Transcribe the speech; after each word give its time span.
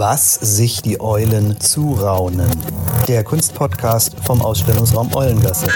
Was 0.00 0.34
sich 0.34 0.80
die 0.80 1.00
Eulen 1.00 1.58
zuraunen. 1.60 2.48
Der 3.08 3.24
Kunstpodcast 3.24 4.14
vom 4.24 4.40
Ausstellungsraum 4.40 5.12
Eulengasse. 5.12 5.66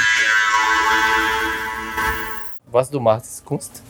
Was 2.70 2.88
du 2.88 3.00
machst, 3.00 3.26
ist 3.26 3.44
Kunst? 3.44 3.82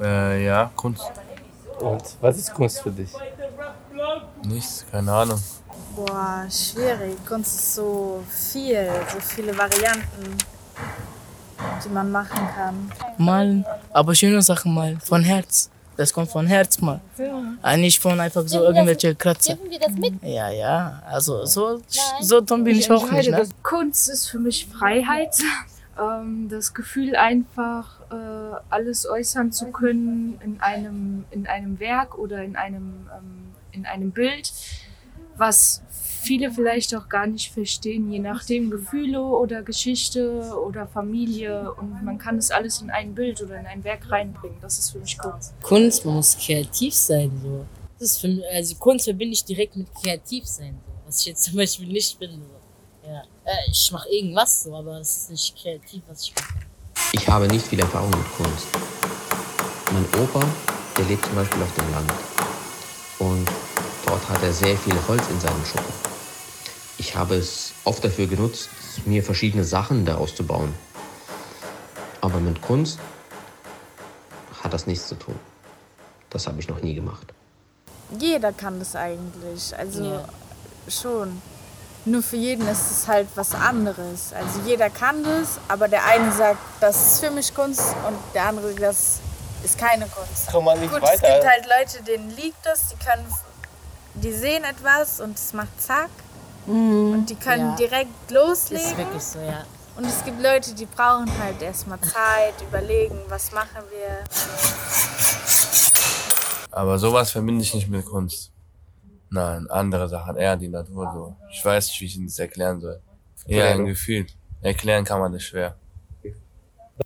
Äh, 0.00 0.44
ja, 0.46 0.70
Kunst. 0.76 1.10
Und 1.80 2.00
was 2.20 2.36
ist 2.36 2.54
Kunst 2.54 2.80
für 2.80 2.92
dich? 2.92 3.10
Nichts, 4.44 4.84
keine 4.88 5.12
Ahnung. 5.12 5.42
Boah, 5.96 6.46
schwierig. 6.48 7.16
Kunst 7.26 7.56
ist 7.56 7.74
so 7.74 8.22
viel, 8.28 8.88
so 9.12 9.18
viele 9.18 9.58
Varianten, 9.58 10.38
die 11.84 11.88
man 11.88 12.12
machen 12.12 12.48
kann. 12.54 12.92
Malen, 13.18 13.66
aber 13.92 14.14
schöne 14.14 14.42
Sachen 14.42 14.72
malen, 14.72 15.00
von 15.00 15.24
Herz. 15.24 15.70
Das 15.96 16.12
kommt 16.12 16.30
von 16.30 16.46
Herz 16.46 16.80
mal. 16.80 17.00
Ja. 17.18 17.76
Nicht 17.76 18.00
von 18.00 18.20
einfach 18.20 18.46
so 18.46 18.62
irgendwelche 18.62 19.14
Kratzer. 19.14 19.54
Dürfen 19.54 19.70
wir 19.70 19.78
das 19.78 19.92
mit? 19.92 20.22
Ja, 20.22 20.50
ja. 20.50 21.02
Also 21.08 21.44
so, 21.46 21.80
so 22.20 22.40
dumm 22.40 22.64
bin 22.64 22.78
ich, 22.78 22.90
auch 22.90 23.10
nicht. 23.10 23.30
Ne? 23.30 23.48
Kunst 23.62 24.08
ist 24.08 24.28
für 24.28 24.38
mich 24.38 24.66
Freiheit. 24.66 25.34
Ähm, 25.98 26.50
das 26.50 26.74
Gefühl 26.74 27.16
einfach 27.16 28.00
äh, 28.10 28.56
alles 28.68 29.08
äußern 29.08 29.50
zu 29.50 29.68
können 29.68 30.38
in 30.44 30.60
einem, 30.60 31.24
in 31.30 31.46
einem 31.46 31.80
Werk 31.80 32.18
oder 32.18 32.42
in 32.42 32.54
einem, 32.54 33.08
ähm, 33.16 33.54
in 33.72 33.86
einem 33.86 34.10
Bild, 34.10 34.52
was 35.36 35.82
viele 36.26 36.50
vielleicht 36.50 36.94
auch 36.94 37.08
gar 37.08 37.26
nicht 37.26 37.52
verstehen, 37.52 38.10
je 38.10 38.18
nachdem 38.18 38.70
Gefühle 38.70 39.22
oder 39.22 39.62
Geschichte 39.62 40.52
oder 40.66 40.86
Familie 40.86 41.72
und 41.74 42.04
man 42.04 42.18
kann 42.18 42.36
es 42.36 42.50
alles 42.50 42.82
in 42.82 42.90
ein 42.90 43.14
Bild 43.14 43.40
oder 43.40 43.58
in 43.60 43.66
ein 43.66 43.84
Werk 43.84 44.10
reinbringen. 44.10 44.58
Das 44.60 44.78
ist 44.78 44.90
für 44.90 44.98
mich 44.98 45.16
Kunst. 45.16 45.54
Kunst, 45.62 46.04
man 46.04 46.16
muss 46.16 46.36
kreativ 46.36 46.94
sein. 46.94 47.30
So. 47.42 47.64
Das 47.98 48.10
ist 48.10 48.18
für 48.18 48.28
mich, 48.28 48.44
also 48.52 48.74
Kunst 48.74 49.04
verbinde 49.04 49.34
ich 49.34 49.44
direkt 49.44 49.76
mit 49.76 49.86
kreativ 49.94 50.44
sein, 50.46 50.76
so. 50.84 50.92
was 51.06 51.20
ich 51.20 51.26
jetzt 51.26 51.44
zum 51.44 51.56
Beispiel 51.56 51.86
nicht 51.86 52.18
bin. 52.18 52.30
So. 52.32 53.08
Ja. 53.08 53.22
Äh, 53.44 53.70
ich 53.70 53.92
mache 53.92 54.08
irgendwas 54.08 54.64
so, 54.64 54.74
aber 54.74 54.98
das 54.98 55.16
ist 55.16 55.30
nicht 55.30 55.56
kreativ, 55.56 56.02
was 56.08 56.22
ich 56.22 56.34
mache. 56.34 56.54
Ich 57.12 57.28
habe 57.28 57.46
nicht 57.46 57.66
viel 57.66 57.78
Erfahrung 57.78 58.10
mit 58.10 58.32
Kunst. 58.36 58.66
Mein 59.92 60.04
Opa, 60.20 60.44
der 60.98 61.04
lebt 61.04 61.24
zum 61.24 61.36
Beispiel 61.36 61.62
auf 61.62 61.74
dem 61.74 61.92
Land. 61.92 62.12
Und 63.18 63.48
dort 64.04 64.28
hat 64.28 64.42
er 64.42 64.52
sehr 64.52 64.76
viel 64.76 64.94
Holz 65.06 65.22
in 65.30 65.40
seinem 65.40 65.64
Schuppen. 65.64 66.15
Ich 66.98 67.14
habe 67.14 67.34
es 67.36 67.72
oft 67.84 68.04
dafür 68.04 68.26
genutzt, 68.26 68.68
mir 69.04 69.22
verschiedene 69.22 69.64
Sachen 69.64 70.06
daraus 70.06 70.34
zu 70.34 70.46
bauen. 70.46 70.74
Aber 72.20 72.40
mit 72.40 72.60
Kunst 72.62 72.98
hat 74.62 74.72
das 74.72 74.86
nichts 74.86 75.06
zu 75.08 75.14
tun. 75.14 75.38
Das 76.30 76.46
habe 76.46 76.58
ich 76.58 76.68
noch 76.68 76.80
nie 76.82 76.94
gemacht. 76.94 77.32
Jeder 78.18 78.52
kann 78.52 78.78
das 78.78 78.96
eigentlich. 78.96 79.76
Also 79.76 80.04
ja. 80.04 80.24
schon. 80.88 81.40
Nur 82.04 82.22
für 82.22 82.36
jeden 82.36 82.66
ist 82.68 82.90
es 82.90 83.08
halt 83.08 83.26
was 83.34 83.52
anderes. 83.52 84.32
Also 84.32 84.60
jeder 84.64 84.90
kann 84.90 85.24
das, 85.24 85.58
aber 85.66 85.88
der 85.88 86.04
eine 86.04 86.30
sagt, 86.32 86.60
das 86.80 87.14
ist 87.14 87.24
für 87.24 87.32
mich 87.32 87.52
Kunst 87.52 87.94
und 88.06 88.16
der 88.32 88.44
andere, 88.44 88.72
das 88.74 89.18
ist 89.64 89.76
keine 89.76 90.06
Kunst. 90.06 90.46
Kann 90.46 90.62
man 90.62 90.78
nicht 90.78 90.92
Gut, 90.92 91.02
weiter. 91.02 91.14
es 91.14 91.20
gibt 91.20 91.44
halt 91.44 91.66
Leute, 91.66 92.04
denen 92.04 92.30
liegt 92.36 92.64
das, 92.64 92.88
die 92.88 93.04
können, 93.04 93.26
die 94.14 94.32
sehen 94.32 94.62
etwas 94.62 95.20
und 95.20 95.36
es 95.36 95.52
macht 95.52 95.82
zack. 95.82 96.10
Mhm. 96.66 97.12
Und 97.12 97.30
die 97.30 97.36
können 97.36 97.70
ja. 97.70 97.76
direkt 97.76 98.30
loslegen. 98.30 98.82
Das 98.82 98.92
ist 98.92 98.98
wirklich 98.98 99.22
so, 99.22 99.38
ja. 99.40 99.64
Und 99.96 100.04
es 100.04 100.24
gibt 100.24 100.42
Leute, 100.42 100.74
die 100.74 100.84
brauchen 100.84 101.30
halt 101.38 101.62
erstmal 101.62 101.98
Zeit, 102.00 102.54
überlegen, 102.68 103.18
was 103.28 103.50
machen 103.52 103.82
wir. 103.90 104.24
Aber 106.70 106.98
sowas 106.98 107.30
verbinde 107.30 107.62
ich 107.62 107.72
nicht 107.72 107.88
mit 107.88 108.04
Kunst. 108.04 108.52
Nein, 109.30 109.66
andere 109.70 110.08
Sachen, 110.08 110.36
eher 110.36 110.56
die 110.56 110.68
Natur 110.68 111.10
so. 111.14 111.36
Ich 111.50 111.64
weiß 111.64 111.88
nicht, 111.88 112.00
wie 112.00 112.04
ich 112.04 112.16
Ihnen 112.16 112.26
das 112.26 112.38
erklären 112.38 112.80
soll. 112.80 113.00
Eher 113.46 113.70
ein 113.74 113.86
Gefühl. 113.86 114.26
Erklären 114.60 115.04
kann 115.04 115.20
man 115.20 115.32
das 115.32 115.44
schwer. 115.44 115.76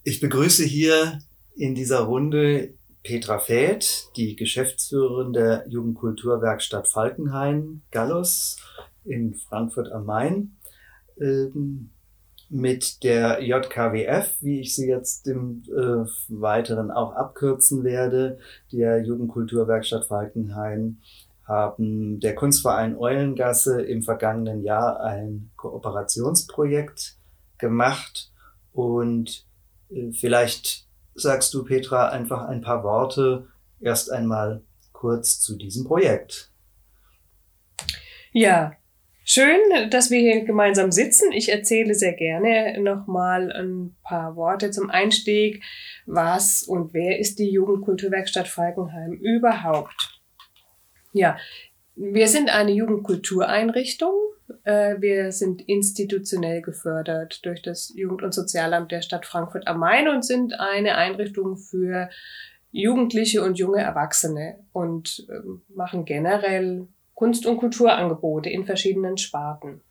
Ich 0.03 0.21
begrüße 0.21 0.65
hier 0.65 1.21
in 1.55 1.75
dieser 1.75 2.01
Runde 2.01 2.75
Petra 3.03 3.39
Fäth, 3.39 4.11
die 4.17 4.37
Geschäftsführerin 4.37 5.33
der 5.33 5.65
Jugendkulturwerkstatt 5.69 6.89
Falkenhain, 6.89 7.83
Gallus 7.91 8.59
in 9.05 9.35
Frankfurt 9.35 9.91
am 9.93 10.07
Main 10.07 10.57
ähm, 11.21 11.91
mit 12.49 13.05
der 13.05 13.43
JKWF, 13.43 14.35
wie 14.41 14.61
ich 14.61 14.75
sie 14.75 14.89
jetzt 14.89 15.29
im 15.29 15.63
äh, 15.69 16.05
Weiteren 16.29 16.91
auch 16.91 17.15
abkürzen 17.15 17.85
werde, 17.85 18.39
der 18.73 19.03
Jugendkulturwerkstatt 19.03 20.07
Falkenhain, 20.07 20.99
haben 21.45 22.21
der 22.21 22.35
Kunstverein 22.35 22.97
Eulengasse 22.97 23.83
im 23.83 24.03
vergangenen 24.03 24.63
Jahr 24.63 25.01
ein 25.01 25.51
Kooperationsprojekt 25.57 27.17
gemacht 27.59 28.33
und 28.73 29.47
äh, 29.91 30.13
vielleicht 30.13 30.87
sagst 31.15 31.55
du, 31.55 31.65
Petra, 31.65 32.09
einfach 32.09 32.47
ein 32.47 32.61
paar 32.61 32.83
Worte 32.83 33.47
erst 33.81 34.11
einmal 34.11 34.63
kurz 34.93 35.41
zu 35.41 35.57
diesem 35.57 35.85
Projekt. 35.85 36.51
Ja, 38.33 38.73
Schön, 39.25 39.61
dass 39.91 40.11
wir 40.11 40.19
hier 40.19 40.45
gemeinsam 40.45 40.91
sitzen. 40.91 41.31
Ich 41.33 41.51
erzähle 41.51 41.95
sehr 41.95 42.15
gerne 42.15 42.81
nochmal 42.81 43.53
ein 43.53 43.97
paar 44.03 44.35
Worte 44.35 44.71
zum 44.71 44.91
Einstieg. 44.91 45.63
Was 46.07 46.63
und 46.63 46.95
wer 46.95 47.19
ist 47.19 47.39
die 47.39 47.51
Jugendkulturwerkstatt 47.51 48.49
Falkenheim 48.49 49.13
überhaupt? 49.13 50.21
Ja, 51.13 51.37
wir 51.95 52.29
sind 52.29 52.51
eine 52.51 52.73
Jugendkultureinrichtung. 52.73 54.15
Äh, 54.65 54.97
wir 55.01 55.33
sind 55.33 55.63
institutionell 55.63 56.63
gefördert 56.63 57.45
durch 57.45 57.63
das 57.63 57.93
Jugend- 57.95 58.23
und 58.23 58.33
Sozialamt 58.33 58.91
der 58.91 59.03
Stadt 59.03 59.27
Frankfurt 59.27 59.67
am 59.67 59.79
Main 59.81 60.09
und 60.09 60.25
sind 60.25 60.59
eine 60.59 60.97
Einrichtung 60.97 61.57
für 61.57 62.09
Jugendliche 62.73 63.43
und 63.43 63.59
junge 63.59 63.83
Erwachsene 63.83 64.61
und 64.73 65.27
ähm, 65.29 65.63
machen 65.69 66.05
generell 66.05 66.89
Kunst- 67.21 67.45
und 67.45 67.59
Kulturangebote 67.59 68.49
in 68.49 68.65
verschiedenen 68.65 69.19
Sparten. 69.19 69.83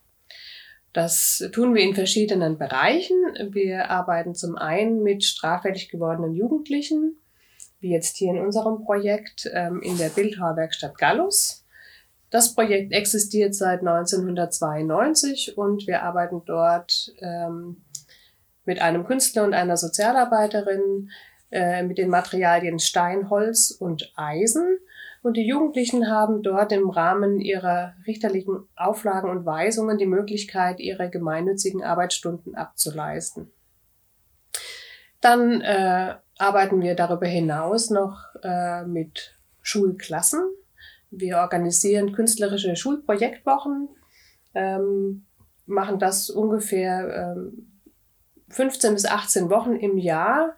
Das 0.94 1.48
tun 1.54 1.76
wir 1.76 1.84
in 1.84 1.94
verschiedenen 1.94 2.58
Bereichen. 2.58 3.18
Wir 3.52 3.92
arbeiten 3.92 4.34
zum 4.34 4.56
einen 4.56 5.04
mit 5.04 5.24
straffällig 5.24 5.90
gewordenen 5.90 6.34
Jugendlichen, 6.34 7.22
wie 7.82 7.92
jetzt 7.92 8.18
hier 8.18 8.32
in 8.32 8.40
unserem 8.40 8.84
Projekt 8.84 9.48
ähm, 9.54 9.80
in 9.84 10.00
der 10.00 10.10
Bildhauerwerkstatt 10.10 10.98
Gallus. 10.98 11.68
Das 12.32 12.56
Projekt 12.56 12.94
existiert 12.94 13.54
seit 13.54 13.82
1992 13.82 15.56
und 15.56 15.86
wir 15.86 16.02
arbeiten 16.02 16.42
dort 16.48 17.14
ähm, 17.20 17.86
mit 18.66 18.82
einem 18.82 19.06
Künstler 19.06 19.44
und 19.44 19.54
einer 19.54 19.78
Sozialarbeiterin 19.78 21.12
äh, 21.52 21.84
mit 21.84 22.00
den 22.00 22.10
Materialien 22.10 22.80
Stein, 22.80 23.30
Holz 23.30 23.70
und 23.70 24.12
Eisen 24.16 24.80
und 25.22 25.36
die 25.36 25.46
Jugendlichen 25.46 26.10
haben 26.10 26.44
dort 26.44 26.72
im 26.72 26.90
Rahmen 26.90 27.42
ihrer 27.42 27.94
richterlichen 28.08 28.68
Auflagen 28.76 29.30
und 29.30 29.46
Weisungen 29.46 29.98
die 29.98 30.06
Möglichkeit, 30.06 30.80
ihre 30.80 31.10
gemeinnützigen 31.10 31.84
Arbeitsstunden 31.84 32.56
abzuleisten. 32.56 33.52
Dann 35.22 35.62
äh, 35.62 36.16
arbeiten 36.38 36.82
wir 36.82 36.96
darüber 36.96 37.28
hinaus 37.28 37.90
noch 37.90 38.24
äh, 38.44 38.86
mit 38.86 39.38
Schulklassen. 39.62 40.42
Wir 41.12 41.38
organisieren 41.40 42.14
künstlerische 42.14 42.76
Schulprojektwochen, 42.76 43.90
ähm, 44.54 45.26
machen 45.66 46.00
das 46.00 46.30
ungefähr 46.30 47.36
ähm, 47.36 47.82
15 48.50 48.94
bis 48.94 49.06
18 49.06 49.50
Wochen 49.50 49.76
im 49.76 49.98
Jahr. 49.98 50.56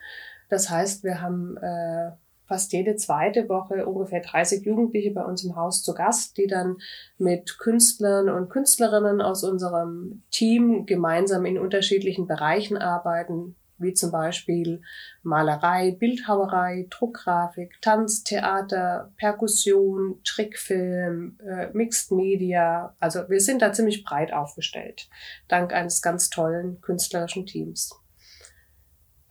Das 0.50 0.70
heißt, 0.70 1.04
wir 1.04 1.22
haben 1.22 1.58
äh, 1.58 2.12
fast 2.52 2.74
jede 2.74 2.98
zweite 2.98 3.48
Woche 3.48 3.86
ungefähr 3.86 4.20
30 4.20 4.66
Jugendliche 4.66 5.12
bei 5.12 5.24
uns 5.24 5.46
im 5.46 5.56
Haus 5.56 5.84
zu 5.84 5.94
Gast, 5.94 6.36
die 6.38 6.48
dann 6.48 6.80
mit 7.18 7.58
Künstlern 7.60 8.28
und 8.28 8.50
Künstlerinnen 8.50 9.22
aus 9.22 9.46
unserem 9.46 10.24
Team 10.32 10.86
gemeinsam 10.86 11.46
in 11.46 11.58
unterschiedlichen 11.58 12.28
Bereichen 12.28 12.78
arbeiten, 12.78 13.56
wie 13.78 13.94
zum 13.94 14.12
Beispiel 14.12 14.82
Malerei, 15.24 15.96
Bildhauerei, 15.98 16.88
Druckgrafik, 16.90 17.80
Tanz, 17.82 18.26
Theater, 18.26 19.14
Perkussion, 19.16 20.20
Trickfilm, 20.26 21.38
äh, 21.48 21.70
Mixed 21.72 22.12
Media. 22.12 22.94
Also 23.00 23.30
wir 23.30 23.40
sind 23.40 23.62
da 23.62 23.72
ziemlich 23.72 24.04
breit 24.04 24.34
aufgestellt, 24.34 25.08
dank 25.48 25.72
eines 25.72 26.02
ganz 26.02 26.30
tollen 26.30 26.82
künstlerischen 26.82 27.46
Teams. 27.46 28.01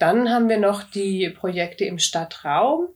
Dann 0.00 0.30
haben 0.30 0.48
wir 0.48 0.58
noch 0.58 0.82
die 0.82 1.28
Projekte 1.28 1.84
im 1.84 1.98
Stadtraum, 1.98 2.88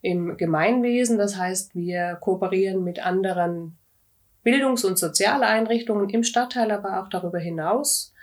im 0.00 0.36
Gemeinwesen. 0.36 1.18
Das 1.18 1.36
heißt, 1.36 1.74
wir 1.74 2.16
kooperieren 2.20 2.84
mit 2.84 3.04
anderen 3.04 3.76
Bildungs- 4.44 4.84
und 4.84 4.96
Sozialeinrichtungen 4.96 6.08
im 6.08 6.22
Stadtteil, 6.22 6.70
aber 6.70 7.02
auch 7.02 7.08
darüber 7.08 7.40
hinaus 7.40 8.14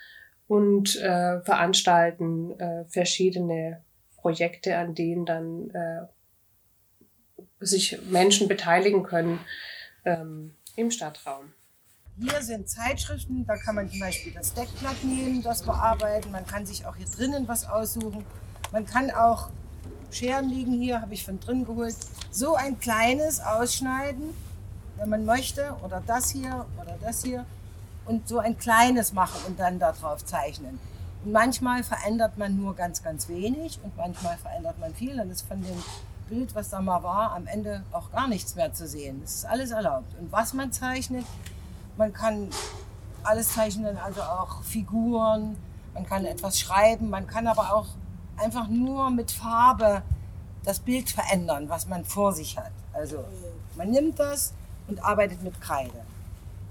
und 0.47 0.95
äh, 1.01 1.41
veranstalten 1.41 2.57
äh, 2.59 2.86
verschiedene 2.86 3.83
Projekte, 4.15 4.77
an 4.77 4.95
denen 4.95 5.25
dann 5.25 5.69
äh, 5.71 6.07
sich 7.59 8.00
Menschen 8.09 8.47
beteiligen 8.47 9.03
können, 9.03 9.39
ähm, 10.06 10.56
im 10.77 10.91
Stadtraum. 10.91 11.51
Hier 12.21 12.42
sind 12.42 12.68
Zeitschriften, 12.68 13.45
da 13.45 13.56
kann 13.56 13.75
man 13.75 13.89
zum 13.89 14.01
Beispiel 14.01 14.33
das 14.33 14.54
Deckblatt 14.54 15.06
nehmen, 15.06 15.42
das 15.42 15.62
bearbeiten. 15.62 16.31
Man 16.31 16.45
kann 16.45 16.66
sich 16.66 16.86
auch 16.86 16.98
hier 16.98 17.06
drinnen 17.06 17.48
was 17.48 17.66
aussuchen. 17.66 18.25
Man 18.74 18.86
kann 18.86 19.10
auch, 19.10 19.50
Scheren 20.12 20.50
liegen 20.50 20.74
hier, 20.74 21.01
habe 21.01 21.13
ich 21.13 21.24
von 21.24 21.39
drin 21.39 21.63
geholt, 21.63 21.95
so 22.30 22.56
ein 22.56 22.77
kleines 22.77 23.39
ausschneiden, 23.39 24.33
wenn 24.98 25.07
man 25.07 25.24
möchte, 25.24 25.74
oder 25.81 26.04
das 26.06 26.31
hier 26.31 26.66
oder 26.81 26.98
das 27.00 27.24
hier, 27.24 27.45
und 28.06 28.27
so 28.27 28.39
ein 28.39 28.57
kleines 28.57 29.13
machen 29.13 29.39
und 29.48 29.57
dann 29.57 29.80
darauf 29.80 30.25
zeichnen. 30.25 30.77
Und 31.24 31.31
manchmal 31.31 31.83
verändert 31.83 32.38
man 32.38 32.57
nur 32.57 32.75
ganz, 32.75 33.01
ganz 33.01 33.30
wenig 33.30 33.80
und 33.81 33.95
manchmal 33.95 34.38
verändert 34.38 34.77
man 34.77 34.94
viel. 34.94 35.15
Dann 35.15 35.30
ist 35.30 35.48
von 35.48 35.62
dem 35.62 35.81
Bild, 36.27 36.54
was 36.54 36.69
da 36.69 36.81
mal 36.81 37.01
war, 37.01 37.31
am 37.31 37.48
Ende 37.48 37.81
auch 37.94 38.12
gar 38.12 38.27
nichts 38.27 38.56
mehr 38.56 38.74
zu 38.74 38.89
sehen. 38.89 39.22
Es 39.24 39.36
ist 39.36 39.45
alles 39.45 39.72
erlaubt. 39.72 40.19
Und 40.19 40.33
was 40.33 40.54
man 40.54 40.74
zeichnet, 40.74 41.25
man 42.00 42.13
kann 42.13 42.50
alles 43.24 43.54
zeichnen, 43.54 43.98
also 43.98 44.22
auch 44.22 44.63
Figuren, 44.63 45.57
man 45.94 46.06
kann 46.06 46.24
etwas 46.25 46.57
schreiben, 46.57 47.10
man 47.10 47.28
kann 47.28 47.46
aber 47.46 47.75
auch 47.75 47.88
einfach 48.38 48.69
nur 48.69 49.10
mit 49.12 49.31
Farbe 49.31 50.01
das 50.63 50.80
Bild 50.80 51.10
verändern, 51.10 51.68
was 51.68 51.88
man 51.88 52.06
vor 52.06 52.31
sich 52.31 52.57
hat. 52.57 52.72
Also 52.94 53.25
man 53.75 53.92
nimmt 53.92 54.18
das 54.18 54.54
und 54.88 55.04
arbeitet 55.04 55.44
mit 55.44 55.60
Kreide. 55.60 56.06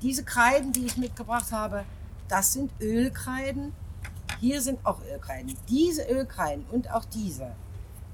Diese 0.00 0.24
Kreiden, 0.24 0.72
die 0.72 0.86
ich 0.86 0.96
mitgebracht 0.96 1.52
habe, 1.52 1.84
das 2.28 2.54
sind 2.54 2.70
Ölkreiden. 2.80 3.74
Hier 4.40 4.62
sind 4.62 4.78
auch 4.86 5.00
Ölkreiden. 5.12 5.56
Diese 5.68 6.04
Ölkreiden 6.04 6.64
und 6.70 6.90
auch 6.90 7.04
diese, 7.04 7.52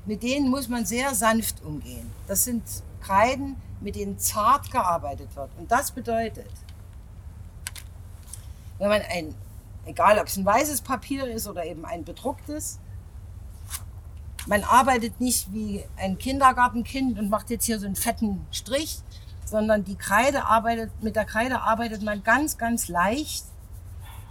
mit 0.05 0.25
denen 0.25 0.51
muss 0.51 0.69
man 0.69 0.85
sehr 0.85 1.15
sanft 1.15 1.65
umgehen. 1.65 2.11
Das 2.27 2.43
sind 2.43 2.65
Kreiden, 3.01 3.55
mit 3.81 3.95
denen 3.95 4.19
zart 4.19 4.73
gearbeitet 4.73 5.37
wird. 5.37 5.51
Und 5.59 5.71
das 5.71 5.93
bedeutet, 5.93 6.51
wenn 8.79 8.89
man 8.89 9.03
ein, 9.03 9.35
egal 9.87 10.19
ob 10.19 10.27
es 10.27 10.37
ein 10.37 10.45
weißes 10.45 10.81
Papier 10.83 11.27
ist 11.27 11.47
oder 11.47 11.65
eben 11.65 11.85
ein 11.85 12.05
bedrucktes, 12.05 12.79
man 14.47 14.63
arbeitet 14.63 15.21
nicht 15.21 15.53
wie 15.53 15.85
ein 15.97 16.19
Kindergartenkind 16.19 17.19
und 17.19 17.31
macht 17.31 17.51
jetzt 17.51 17.65
hier 17.65 17.79
so 17.79 17.87
einen 17.87 17.97
fetten 17.97 18.47
Strich, 18.51 19.01
sondern 19.47 19.85
die 19.85 19.97
Kreide 19.97 20.45
arbeitet, 20.47 20.91
mit 21.03 21.17
der 21.17 21.25
Kreide 21.25 21.61
arbeitet 21.63 22.03
man 22.03 22.23
ganz, 22.23 22.59
ganz 22.59 22.89
leicht. 22.89 23.45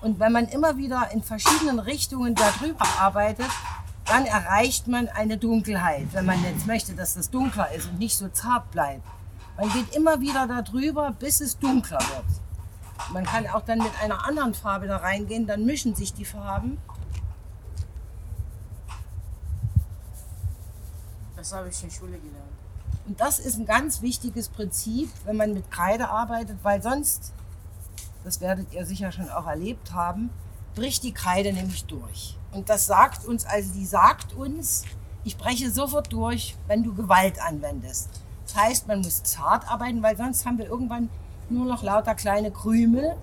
Und 0.01 0.19
wenn 0.19 0.31
man 0.31 0.47
immer 0.49 0.77
wieder 0.77 1.09
in 1.11 1.23
verschiedenen 1.23 1.79
Richtungen 1.79 2.35
darüber 2.35 2.85
arbeitet, 2.99 3.49
dann 4.05 4.25
erreicht 4.25 4.87
man 4.87 5.07
eine 5.07 5.37
Dunkelheit, 5.37 6.07
wenn 6.11 6.25
man 6.25 6.43
jetzt 6.43 6.67
möchte, 6.67 6.93
dass 6.93 7.15
das 7.15 7.29
dunkler 7.29 7.71
ist 7.71 7.87
und 7.89 7.99
nicht 7.99 8.17
so 8.17 8.27
zart 8.27 8.69
bleibt. 8.71 9.03
Man 9.57 9.71
geht 9.71 9.95
immer 9.95 10.19
wieder 10.19 10.45
darüber, 10.45 11.11
bis 11.11 11.41
es 11.41 11.57
dunkler 11.57 11.99
wird. 11.99 12.25
Man 13.11 13.25
kann 13.25 13.47
auch 13.47 13.61
dann 13.61 13.79
mit 13.79 13.91
einer 14.01 14.25
anderen 14.25 14.53
Farbe 14.53 14.87
da 14.87 14.97
reingehen, 14.97 15.45
dann 15.45 15.65
mischen 15.65 15.95
sich 15.95 16.13
die 16.13 16.25
Farben. 16.25 16.77
Das 21.35 21.53
habe 21.53 21.69
ich 21.69 21.83
in 21.83 21.89
der 21.89 21.95
Schule 21.95 22.17
gelernt. 22.17 22.53
Und 23.05 23.19
das 23.19 23.39
ist 23.39 23.57
ein 23.57 23.65
ganz 23.65 24.01
wichtiges 24.01 24.47
Prinzip, 24.47 25.11
wenn 25.25 25.35
man 25.35 25.53
mit 25.53 25.69
Kreide 25.69 26.09
arbeitet, 26.09 26.57
weil 26.63 26.81
sonst, 26.81 27.33
das 28.23 28.39
werdet 28.39 28.71
ihr 28.71 28.85
sicher 28.85 29.11
schon 29.11 29.29
auch 29.29 29.45
erlebt 29.45 29.91
haben, 29.91 30.29
bricht 30.73 31.03
die 31.03 31.11
Kreide 31.11 31.51
nämlich 31.51 31.85
durch. 31.85 32.37
Und 32.53 32.69
das 32.69 32.85
sagt 32.85 33.25
uns, 33.25 33.45
also 33.45 33.73
die 33.73 33.85
sagt 33.85 34.33
uns, 34.33 34.85
ich 35.25 35.37
breche 35.37 35.69
sofort 35.69 36.13
durch, 36.13 36.55
wenn 36.67 36.83
du 36.83 36.93
Gewalt 36.93 37.41
anwendest. 37.41 38.09
Das 38.45 38.55
heißt, 38.55 38.87
man 38.87 38.99
muss 39.01 39.23
zart 39.23 39.69
arbeiten, 39.69 40.01
weil 40.01 40.15
sonst 40.15 40.45
haben 40.45 40.57
wir 40.57 40.67
irgendwann 40.67 41.09
nur 41.49 41.65
noch 41.65 41.83
lauter 41.83 42.15
kleine 42.15 42.51
Krümel, 42.51 43.15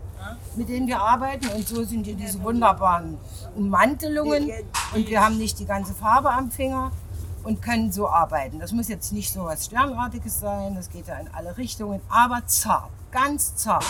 mit 0.56 0.68
denen 0.68 0.86
wir 0.86 1.00
arbeiten. 1.00 1.48
Und 1.48 1.66
so 1.66 1.82
sind 1.84 2.04
hier 2.04 2.14
diese 2.14 2.42
wunderbaren 2.42 3.18
Ummantelungen. 3.56 4.50
Und 4.94 5.08
wir 5.08 5.24
haben 5.24 5.38
nicht 5.38 5.58
die 5.58 5.66
ganze 5.66 5.94
Farbe 5.94 6.30
am 6.30 6.50
Finger 6.50 6.92
und 7.42 7.62
können 7.62 7.90
so 7.90 8.08
arbeiten. 8.08 8.58
Das 8.58 8.72
muss 8.72 8.88
jetzt 8.88 9.12
nicht 9.12 9.32
so 9.32 9.44
was 9.44 9.66
Sternartiges 9.66 10.40
sein, 10.40 10.74
das 10.74 10.90
geht 10.90 11.06
ja 11.06 11.18
in 11.18 11.28
alle 11.32 11.56
Richtungen, 11.56 12.00
aber 12.08 12.46
zart, 12.46 12.90
ganz 13.10 13.56
zart. 13.56 13.84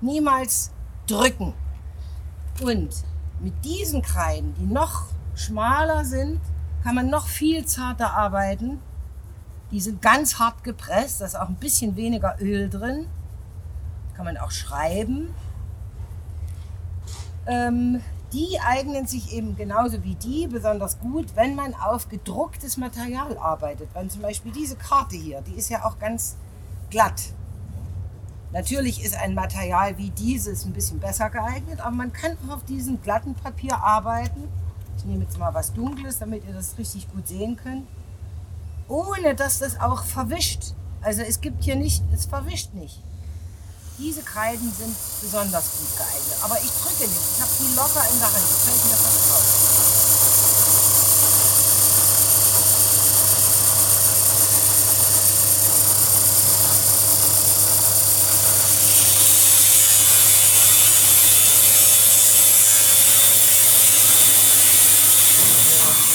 Niemals 0.00 0.70
drücken. 1.06 1.54
Und 2.62 2.90
mit 3.40 3.64
diesen 3.64 4.02
Kreiden, 4.02 4.54
die 4.58 4.66
noch 4.66 5.04
schmaler 5.34 6.04
sind, 6.04 6.40
kann 6.82 6.94
man 6.94 7.08
noch 7.08 7.26
viel 7.26 7.64
zarter 7.64 8.12
arbeiten. 8.12 8.80
Die 9.70 9.80
sind 9.80 10.02
ganz 10.02 10.38
hart 10.38 10.62
gepresst, 10.64 11.20
da 11.20 11.26
ist 11.26 11.38
auch 11.38 11.48
ein 11.48 11.54
bisschen 11.54 11.96
weniger 11.96 12.36
Öl 12.40 12.68
drin 12.68 13.06
kann 14.20 14.34
man 14.34 14.36
auch 14.36 14.50
schreiben. 14.50 15.34
Ähm, 17.46 18.02
die 18.34 18.60
eignen 18.60 19.06
sich 19.06 19.32
eben 19.32 19.56
genauso 19.56 20.04
wie 20.04 20.14
die 20.14 20.46
besonders 20.46 21.00
gut, 21.00 21.34
wenn 21.36 21.54
man 21.54 21.72
auf 21.72 22.10
gedrucktes 22.10 22.76
Material 22.76 23.38
arbeitet. 23.38 23.88
Wenn 23.94 24.10
zum 24.10 24.20
Beispiel 24.20 24.52
diese 24.52 24.76
Karte 24.76 25.16
hier, 25.16 25.40
die 25.40 25.54
ist 25.54 25.70
ja 25.70 25.86
auch 25.86 25.98
ganz 25.98 26.36
glatt. 26.90 27.32
Natürlich 28.52 29.02
ist 29.02 29.16
ein 29.16 29.32
Material 29.32 29.96
wie 29.96 30.10
dieses 30.10 30.66
ein 30.66 30.74
bisschen 30.74 31.00
besser 31.00 31.30
geeignet, 31.30 31.80
aber 31.80 31.96
man 31.96 32.12
kann 32.12 32.36
auch 32.46 32.56
auf 32.56 32.64
diesem 32.64 33.00
glatten 33.00 33.34
Papier 33.34 33.78
arbeiten. 33.82 34.48
Ich 34.98 35.06
nehme 35.06 35.24
jetzt 35.24 35.38
mal 35.38 35.54
was 35.54 35.72
Dunkles, 35.72 36.18
damit 36.18 36.44
ihr 36.46 36.52
das 36.52 36.76
richtig 36.76 37.10
gut 37.10 37.26
sehen 37.26 37.56
könnt. 37.56 37.86
Ohne 38.86 39.34
dass 39.34 39.60
das 39.60 39.80
auch 39.80 40.04
verwischt. 40.04 40.74
Also 41.00 41.22
es 41.22 41.40
gibt 41.40 41.64
hier 41.64 41.76
nicht, 41.76 42.02
es 42.12 42.26
verwischt 42.26 42.74
nicht. 42.74 43.02
Diese 44.00 44.22
Kreiden 44.22 44.72
sind 44.72 44.96
besonders 45.20 45.64
gut 45.78 45.98
geeignet. 45.98 46.38
Aber 46.42 46.56
ich 46.56 46.70
drücke 46.70 47.02
nicht. 47.02 47.20
Ich 47.36 47.42
habe 47.42 47.50
die 47.60 47.74
locker 47.76 48.02
in 48.10 48.18
der 48.18 48.28
Hand. 48.28 48.46
Fällt 48.64 48.84
mir 48.86 48.96
fast 48.96 49.30
raus. 49.30 49.70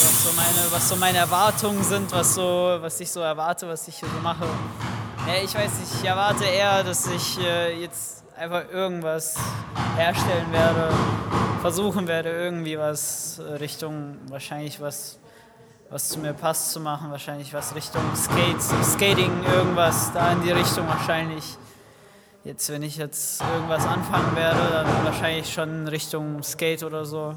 was 0.01 0.23
so 0.23 0.31
meine, 0.33 0.71
was 0.71 0.89
so 0.89 0.95
meine 0.95 1.17
Erwartungen 1.19 1.83
sind, 1.83 2.11
was, 2.11 2.33
so, 2.33 2.77
was 2.81 2.99
ich 2.99 3.11
so 3.11 3.19
erwarte, 3.19 3.67
was 3.67 3.87
ich 3.87 3.97
hier 3.97 4.09
so 4.09 4.19
mache. 4.21 4.47
Ja, 5.27 5.43
ich 5.43 5.55
weiß 5.55 5.79
nicht, 5.79 5.91
ich 6.01 6.07
erwarte 6.07 6.45
eher, 6.45 6.83
dass 6.83 7.07
ich 7.07 7.39
äh, 7.39 7.81
jetzt 7.81 8.23
einfach 8.37 8.69
irgendwas 8.71 9.35
herstellen 9.95 10.51
werde, 10.51 10.93
versuchen 11.61 12.07
werde, 12.07 12.29
irgendwie 12.29 12.77
was 12.77 13.39
äh, 13.39 13.53
Richtung, 13.53 14.17
wahrscheinlich 14.29 14.79
was, 14.79 15.17
was 15.89 16.09
zu 16.09 16.19
mir 16.19 16.33
passt 16.33 16.71
zu 16.71 16.79
machen, 16.79 17.09
wahrscheinlich 17.09 17.51
was 17.55 17.73
Richtung 17.73 18.03
Skates, 18.15 18.71
Skating, 18.83 19.31
irgendwas 19.51 20.13
da 20.13 20.31
in 20.31 20.43
die 20.43 20.51
Richtung 20.51 20.87
wahrscheinlich. 20.87 21.57
Jetzt, 22.43 22.71
wenn 22.71 22.83
ich 22.83 22.97
jetzt 22.97 23.41
irgendwas 23.41 23.83
anfangen 23.87 24.35
werde, 24.35 24.59
dann 24.71 25.05
wahrscheinlich 25.05 25.51
schon 25.51 25.87
Richtung 25.87 26.43
Skate 26.43 26.83
oder 26.83 27.03
so. 27.03 27.35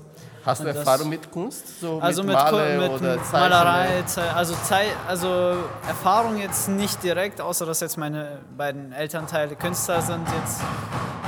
Hast 0.48 0.62
du 0.62 0.68
Erfahrung 0.68 1.10
mit 1.10 1.30
Kunst? 1.30 1.78
So 1.78 1.98
also 2.00 2.22
mit, 2.22 2.32
Male 2.32 2.78
mit, 2.78 2.90
oder 2.90 3.16
mit 3.16 3.32
Malerei, 3.32 4.02
also, 4.34 4.54
also 5.06 5.56
Erfahrung 5.86 6.38
jetzt 6.38 6.70
nicht 6.70 7.02
direkt, 7.02 7.42
außer 7.42 7.66
dass 7.66 7.80
jetzt 7.80 7.98
meine 7.98 8.38
beiden 8.56 8.92
Elternteile 8.92 9.56
Künstler 9.56 10.00
sind. 10.00 10.26
Jetzt 10.42 10.62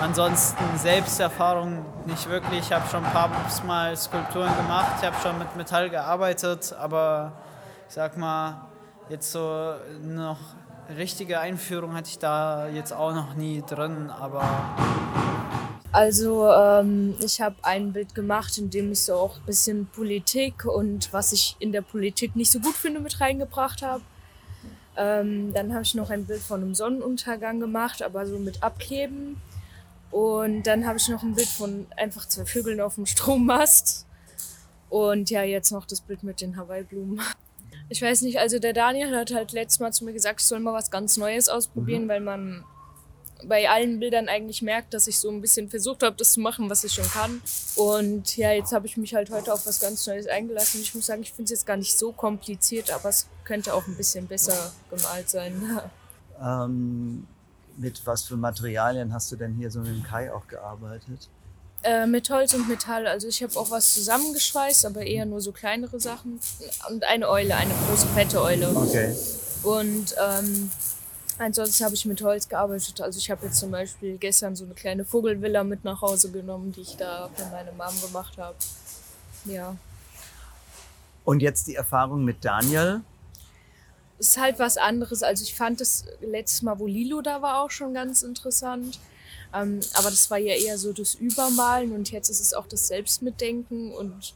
ansonsten 0.01 0.65
Selbsterfahrung 0.79 1.85
nicht 2.07 2.31
wirklich. 2.31 2.61
Ich 2.61 2.73
habe 2.73 2.89
schon 2.89 3.05
ein 3.05 3.13
paar 3.13 3.31
Mal 3.67 3.95
Skulpturen 3.95 4.57
gemacht, 4.57 4.93
ich 5.01 5.07
habe 5.07 5.17
schon 5.23 5.39
mit 5.39 5.55
Metall 5.55 5.91
gearbeitet, 5.91 6.75
aber 6.81 7.33
ich 7.89 7.95
sag 7.95 8.17
mal, 8.17 8.63
jetzt 9.11 9.33
so 9.33 9.75
noch 10.03 10.39
richtige 10.97 11.41
Einführung 11.41 11.95
hatte 11.95 12.09
ich 12.09 12.19
da 12.19 12.69
jetzt 12.69 12.93
auch 12.93 13.13
noch 13.13 13.35
nie 13.35 13.63
drin, 13.67 14.11
aber 14.11 14.43
Also 15.93 16.49
ähm, 16.49 17.17
ich 17.21 17.41
habe 17.41 17.57
ein 17.63 17.93
Bild 17.93 18.15
gemacht, 18.15 18.57
in 18.59 18.71
dem 18.71 18.93
ich 18.93 19.03
so 19.03 19.15
auch 19.15 19.37
ein 19.39 19.47
bisschen 19.47 19.87
Politik 19.87 20.65
und 20.65 21.13
was 21.13 21.33
ich 21.33 21.57
in 21.59 21.73
der 21.73 21.83
Politik 21.83 22.37
nicht 22.37 22.53
so 22.53 22.61
gut 22.61 22.75
finde 22.75 23.01
mit 23.01 23.21
reingebracht 23.21 23.83
habe. 23.83 24.03
Ähm, 24.97 25.53
dann 25.53 25.73
habe 25.73 25.83
ich 25.83 25.95
noch 25.95 26.11
ein 26.11 26.27
Bild 26.27 26.43
von 26.43 26.63
einem 26.63 26.75
Sonnenuntergang 26.75 27.59
gemacht, 27.59 28.03
aber 28.03 28.27
so 28.27 28.39
mit 28.39 28.63
Abkleben. 28.63 29.41
Und 30.13 30.65
dann 30.65 30.87
habe 30.87 30.99
ich 30.99 31.09
noch 31.09 31.23
ein 31.23 31.35
Bild 31.35 31.49
von 31.49 31.87
einfach 31.97 32.27
zwei 32.27 32.45
Vögeln 32.45 32.81
auf 32.81 32.97
dem 32.97 33.07
Strommast. 33.07 34.07
Und 34.89 35.31
ja, 35.31 35.43
jetzt 35.43 35.71
noch 35.71 35.87
das 35.87 36.01
Bild 36.01 36.23
mit 36.23 36.41
den 36.41 36.57
Hawaii-Blumen. 36.57 37.21
Ich 37.89 38.03
weiß 38.03 38.23
nicht, 38.23 38.39
also 38.39 38.59
der 38.61 38.73
Daniel 38.73 39.17
hat 39.17 39.33
halt 39.33 39.51
letztes 39.53 39.81
Mal 39.81 39.93
zu 39.93 40.05
mir 40.05 40.13
gesagt, 40.13 40.41
ich 40.41 40.47
soll 40.47 40.61
mal 40.61 40.73
was 40.73 40.91
ganz 40.91 41.17
Neues 41.17 41.49
ausprobieren, 41.49 42.09
weil 42.09 42.21
man 42.21 42.65
bei 43.45 43.69
allen 43.69 44.01
Bildern 44.01 44.29
eigentlich 44.29 44.63
merkt, 44.63 44.95
dass 44.95 45.07
ich 45.07 45.19
so 45.19 45.31
ein 45.31 45.41
bisschen 45.41 45.69
versucht 45.69 46.03
habe, 46.03 46.17
das 46.17 46.33
zu 46.33 46.41
machen, 46.41 46.71
was 46.71 46.85
ich 46.85 46.93
schon 46.93 47.09
kann. 47.09 47.43
Und 47.77 48.37
ja, 48.37 48.53
jetzt 48.53 48.73
habe 48.73 48.87
ich 48.87 48.97
mich 48.97 49.15
halt 49.15 49.31
heute 49.31 49.53
auf 49.53 49.67
was 49.67 49.81
ganz 49.81 50.07
Neues 50.07 50.27
eingelassen. 50.27 50.81
Ich 50.81 50.95
muss 50.95 51.07
sagen, 51.07 51.23
ich 51.23 51.33
finde 51.33 51.45
es 51.45 51.61
jetzt 51.61 51.67
gar 51.67 51.77
nicht 51.77 51.99
so 51.99 52.13
kompliziert, 52.13 52.91
aber 52.91 53.09
es 53.09 53.27
könnte 53.45 53.75
auch 53.75 53.87
ein 53.87 53.97
bisschen 53.97 54.27
besser 54.27 54.73
gemalt 54.91 55.29
sein. 55.29 55.81
Ähm, 56.43 57.27
mit 57.77 58.01
was 58.07 58.23
für 58.23 58.37
Materialien 58.37 59.13
hast 59.13 59.31
du 59.31 59.37
denn 59.37 59.53
hier 59.55 59.71
so 59.71 59.81
mit 59.81 59.89
dem 59.89 60.03
Kai 60.03 60.33
auch 60.33 60.49
gearbeitet? 60.49 61.29
Äh, 61.83 62.07
mit 62.07 62.29
Holz 62.29 62.53
und 62.53 62.69
Metall. 62.69 63.07
Also 63.07 63.29
ich 63.29 63.43
habe 63.43 63.57
auch 63.59 63.71
was 63.71 63.95
zusammengeschweißt, 63.95 64.85
aber 64.85 65.03
eher 65.03 65.25
nur 65.25 65.41
so 65.41 65.51
kleinere 65.53 65.99
Sachen. 65.99 66.39
Und 66.91 67.05
eine 67.05 67.29
Eule, 67.29 67.57
eine 67.57 67.73
große 67.89 68.07
fette 68.09 68.43
Eule. 68.43 68.75
Okay. 68.75 69.15
Und 69.63 70.15
ähm, 70.19 70.71
ansonsten 71.41 71.85
habe 71.85 71.95
ich 71.95 72.05
mit 72.05 72.23
Holz 72.23 72.49
gearbeitet. 72.49 73.01
Also 73.01 73.19
ich 73.19 73.31
habe 73.31 73.47
jetzt 73.47 73.59
zum 73.59 73.71
Beispiel 73.71 74.19
gestern 74.19 74.55
so 74.55 74.65
eine 74.65 74.75
kleine 74.75 75.05
Vogelvilla 75.05 75.65
mit 75.65 75.85
nach 75.85 76.01
Hause 76.03 76.31
genommen, 76.31 76.73
die 76.73 76.83
ich 76.83 76.97
da 76.97 77.31
für 77.35 77.47
meine 77.47 77.73
Mom 77.73 78.01
gemacht 78.01 78.37
habe. 78.37 78.57
Ja. 79.47 79.77
Und 81.25 81.41
jetzt 81.41 81.67
die 81.67 81.75
Erfahrung 81.75 82.25
mit 82.25 82.45
Daniel. 82.45 83.01
ist 84.19 84.39
halt 84.39 84.59
was 84.59 84.77
anderes. 84.77 85.23
Also 85.23 85.43
ich 85.43 85.55
fand 85.55 85.81
das 85.81 86.05
letztes 86.21 86.63
Mal, 86.63 86.79
wo 86.79 86.87
Lilo 86.87 87.23
da 87.23 87.41
war, 87.41 87.63
auch 87.63 87.71
schon 87.71 87.95
ganz 87.95 88.23
interessant. 88.23 88.99
Ähm, 89.55 89.81
aber 89.95 90.11
das 90.11 90.31
war 90.31 90.39
ja 90.39 90.55
eher 90.55 90.79
so 90.79 90.93
das 90.93 91.15
Übermalen 91.15 91.93
und 91.93 92.11
jetzt 92.11 92.29
ist 92.29 92.41
es 92.41 92.55
auch 92.55 92.69
das 92.69 92.87
Selbstmitdenken 92.87 93.93
und 93.93 94.35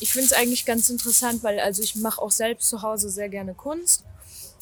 ich 0.00 0.10
finde 0.12 0.26
es 0.26 0.32
eigentlich 0.34 0.66
ganz 0.66 0.90
interessant, 0.90 1.42
weil 1.42 1.58
also 1.60 1.82
ich 1.82 1.94
mache 1.94 2.20
auch 2.20 2.30
selbst 2.30 2.68
zu 2.68 2.82
Hause 2.82 3.08
sehr 3.08 3.30
gerne 3.30 3.54
Kunst 3.54 4.04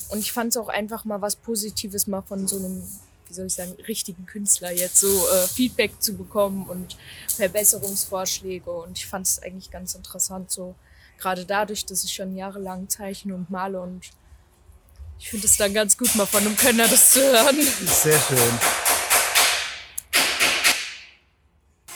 und 0.08 0.18
ich 0.18 0.32
fand 0.32 0.50
es 0.50 0.56
auch 0.56 0.68
einfach 0.68 1.04
mal 1.04 1.20
was 1.20 1.36
Positives 1.36 2.06
mal 2.06 2.22
von 2.22 2.48
so 2.48 2.56
einem, 2.56 2.82
wie 3.28 3.34
soll 3.34 3.46
ich 3.46 3.54
sagen, 3.54 3.72
richtigen 3.86 4.26
Künstler 4.26 4.72
jetzt 4.72 4.98
so 4.98 5.06
äh, 5.06 5.46
Feedback 5.46 5.92
zu 6.00 6.14
bekommen 6.14 6.66
und 6.66 6.96
Verbesserungsvorschläge 7.36 8.70
und 8.70 8.98
ich 8.98 9.06
fand 9.06 9.26
es 9.26 9.42
eigentlich 9.42 9.70
ganz 9.70 9.94
interessant 9.94 10.50
so 10.50 10.74
gerade 11.18 11.44
dadurch, 11.44 11.84
dass 11.86 12.02
ich 12.02 12.12
schon 12.12 12.34
jahrelang 12.36 12.88
zeichne 12.88 13.34
und 13.34 13.50
male 13.50 13.80
und 13.80 14.10
ich 15.18 15.28
finde 15.28 15.46
es 15.46 15.56
dann 15.58 15.74
ganz 15.74 15.98
gut, 15.98 16.14
mal 16.16 16.26
von 16.26 16.40
einem 16.40 16.56
Könner 16.56 16.88
das 16.88 17.10
zu 17.10 17.20
hören. 17.20 17.56
Sehr 17.86 18.18
schön. 18.18 18.58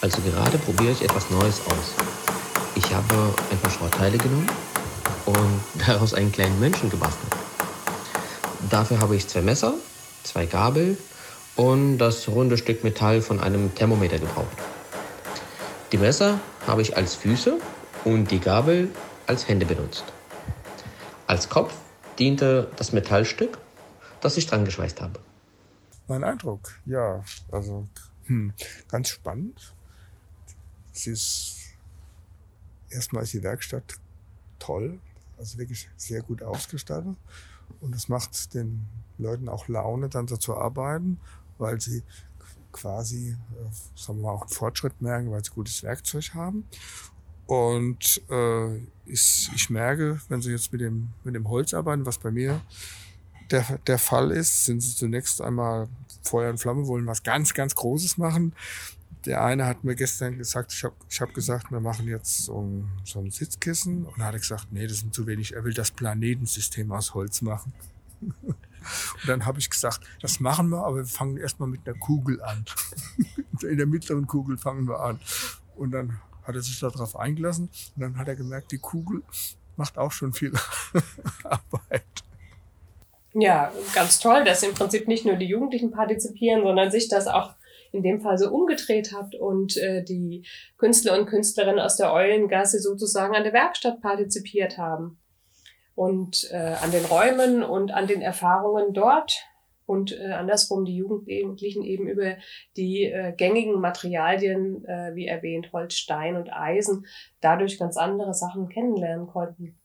Also 0.03 0.21
gerade 0.21 0.59
probiere 0.59 0.93
ich 0.93 1.01
etwas 1.01 1.31
Neues 1.31 1.61
aus. 1.67 1.95
Ich 2.75 2.93
habe 2.93 3.35
ein 3.51 3.59
paar 3.59 3.71
Schrottteile 3.71 4.19
genommen 4.19 4.51
und 5.25 5.63
daraus 5.87 6.13
einen 6.13 6.31
kleinen 6.31 6.61
Menschen 6.61 6.91
gebastelt. 6.91 7.33
Dafür 8.71 9.01
habe 9.01 9.15
ich 9.15 9.29
zwei 9.29 9.43
Messer, 9.43 9.75
zwei 10.23 10.47
Gabel 10.47 10.97
und 11.57 11.99
das 11.99 12.29
runde 12.29 12.57
Stück 12.57 12.83
Metall 12.83 13.21
von 13.21 13.41
einem 13.41 13.75
Thermometer 13.75 14.19
gebraucht. 14.19 14.57
Die 15.93 15.99
Messer 15.99 16.41
habe 16.67 16.81
ich 16.81 16.97
als 16.97 17.15
Füße 17.15 17.59
und 18.05 18.31
die 18.31 18.41
Gabel 18.41 18.91
als 19.27 19.49
Hände 19.49 19.67
benutzt. 19.67 20.05
Als 21.27 21.49
Kopf 21.49 21.75
diente 22.19 22.71
das 22.77 22.93
Metallstück, 22.93 23.59
das 24.21 24.37
ich 24.37 24.47
dran 24.47 24.65
geschweißt 24.65 25.01
habe. 25.01 25.21
Mein 26.09 26.25
Eindruck, 26.25 26.73
ja, 26.87 27.23
also 27.51 27.87
hm, 28.25 28.55
ganz 28.89 29.09
spannend. 29.09 29.75
Es 30.95 31.07
ist 31.07 31.57
erstmal 32.89 33.25
ist 33.25 33.33
die 33.35 33.43
Werkstatt 33.43 33.97
toll, 34.59 35.01
also 35.37 35.59
wirklich 35.59 35.89
sehr 35.97 36.23
gut 36.23 36.43
ausgestattet 36.43 37.17
und 37.85 37.95
es 37.95 38.09
macht 38.09 38.55
den 38.55 38.87
Leuten 39.19 39.49
auch 39.49 39.69
Laune, 39.69 40.09
dann 40.09 40.27
so 40.27 40.37
zu 40.37 40.57
arbeiten, 40.57 41.21
weil 41.59 41.81
sie 41.81 42.03
quasi, 42.73 43.31
äh, 43.31 43.97
sagen 43.97 44.19
wir 44.19 44.25
mal, 44.25 44.33
auch 44.33 44.43
einen 44.43 44.51
Fortschritt 44.51 45.01
merken, 45.01 45.31
weil 45.31 45.45
sie 45.45 45.51
gutes 45.51 45.83
Werkzeug 45.83 46.35
haben. 46.35 46.65
Und 47.47 48.23
äh, 48.31 48.79
ich, 49.05 49.51
ich 49.55 49.71
merke, 49.71 50.21
wenn 50.29 50.41
sie 50.41 50.51
jetzt 50.51 50.73
mit 50.73 50.81
dem, 50.81 51.11
mit 51.25 51.35
dem 51.35 51.49
Holz 51.49 51.75
arbeiten, 51.75 52.07
was 52.07 52.19
bei 52.19 52.31
mir 52.31 52.61
der, 53.51 53.79
der 53.87 53.99
Fall 53.99 54.31
ist, 54.31 54.65
sind 54.65 54.81
sie 54.81 54.97
zunächst 54.97 55.43
einmal 55.43 55.89
Feuer 56.23 56.51
und 56.51 56.59
Flamme, 56.59 56.87
wollen 56.87 57.07
was 57.07 57.23
ganz, 57.23 57.53
ganz 57.53 57.75
Großes 57.75 58.17
machen. 58.17 58.55
Der 59.27 59.43
eine 59.43 59.67
hat 59.67 59.85
mir 59.85 59.95
gestern 59.95 60.37
gesagt, 60.37 60.73
ich 60.73 60.85
habe 60.85 60.95
ich 61.09 61.21
hab 61.21 61.33
gesagt, 61.33 61.71
wir 61.71 61.81
machen 61.81 62.07
jetzt 62.07 62.45
so 62.45 62.61
ein, 62.61 62.89
so 63.05 63.21
ein 63.21 63.31
Sitzkissen. 63.31 64.05
Und 64.05 64.21
er 64.21 64.27
hat 64.27 64.35
gesagt, 64.35 64.69
nee, 64.71 64.87
das 64.87 64.99
sind 64.99 65.15
zu 65.15 65.27
wenig. 65.27 65.55
Er 65.55 65.65
will 65.65 65.75
das 65.75 65.91
Planetensystem 65.91 66.93
aus 66.93 67.15
Holz 67.15 67.43
machen. 67.43 67.73
Und 68.21 69.29
dann 69.29 69.47
habe 69.47 69.59
ich 69.59 69.71
gesagt, 69.71 70.01
das 70.21 70.41
machen 70.41 70.69
wir, 70.69 70.85
aber 70.85 70.97
wir 70.97 71.07
fangen 71.07 71.39
erstmal 71.39 71.71
mit 71.71 71.87
einer 71.87 71.97
Kugel 71.99 72.43
an. 72.43 72.67
In 73.63 73.79
der 73.79 73.87
mittleren 73.87 74.27
Kugel 74.27 74.59
fangen 74.59 74.87
wir 74.87 75.01
an. 75.01 75.19
Und 75.75 75.93
dann 75.93 76.21
hat 76.47 76.55
er 76.55 76.63
sich 76.63 76.79
darauf 76.79 77.17
eingelassen 77.17 77.71
und 77.97 78.03
dann 78.03 78.19
hat 78.19 78.29
er 78.29 78.37
gemerkt, 78.37 78.73
die 78.73 78.79
Kugel 78.79 79.23
macht 79.77 79.99
auch 79.99 80.13
schon 80.13 80.33
viel 80.33 80.53
Arbeit. 81.45 82.05
Ja, 83.33 83.73
ganz 83.95 84.21
toll, 84.21 84.45
dass 84.45 84.63
im 84.63 84.75
Prinzip 84.75 85.09
nicht 85.09 85.25
nur 85.25 85.37
die 85.37 85.47
Jugendlichen 85.47 85.91
partizipieren, 85.91 86.63
sondern 86.63 86.91
sich 86.91 87.09
das 87.09 87.27
auch 87.27 87.55
in 87.95 88.03
dem 88.03 88.21
Fall 88.21 88.39
so 88.39 88.51
umgedreht 88.51 89.13
hat 89.13 89.35
und 89.35 89.77
äh, 89.77 90.03
die 90.03 90.45
Künstler 90.77 91.19
und 91.19 91.27
Künstlerinnen 91.27 91.81
aus 91.81 91.97
der 91.97 92.13
Eulengasse 92.13 92.81
sozusagen 92.81 93.35
an 93.35 93.45
der 93.45 93.53
Werkstatt 93.53 94.01
partizipiert 94.01 94.77
haben 94.79 95.19
und 95.95 96.49
äh, 96.51 96.75
an 96.83 96.91
den 96.91 97.05
Räumen 97.05 97.63
und 97.63 97.93
an 97.93 98.07
den 98.07 98.21
Erfahrungen 98.21 98.93
dort 98.93 99.45
und 99.87 100.19
äh, 100.19 100.33
andersrum 100.33 100.85
die 100.85 100.97
Jugendlichen 100.97 101.83
eben 101.83 102.09
über 102.09 102.37
die 102.77 103.05
äh, 103.05 103.33
gängigen 103.37 103.81
Materialien, 103.81 104.85
äh, 104.87 105.15
wie 105.15 105.27
erwähnt, 105.27 105.73
Holz, 105.73 105.95
Stein 105.95 106.37
und 106.37 106.51
Eisen, 106.51 107.07
dadurch 107.41 107.79
ganz 107.79 107.97
andere 107.97 108.35
Sachen 108.35 108.69
kennenlernen 108.69 109.27
konnten. 109.27 109.79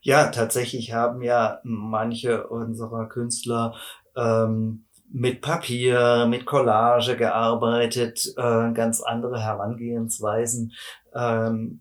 Ja, 0.00 0.28
tatsächlich 0.28 0.92
haben 0.92 1.22
ja 1.22 1.60
manche 1.64 2.46
unserer 2.46 3.08
Künstler 3.08 3.74
ähm, 4.16 4.84
mit 5.10 5.40
Papier, 5.40 6.26
mit 6.28 6.46
Collage 6.46 7.16
gearbeitet, 7.16 8.34
äh, 8.36 8.72
ganz 8.72 9.00
andere 9.00 9.42
Herangehensweisen 9.42 10.72
ähm, 11.14 11.80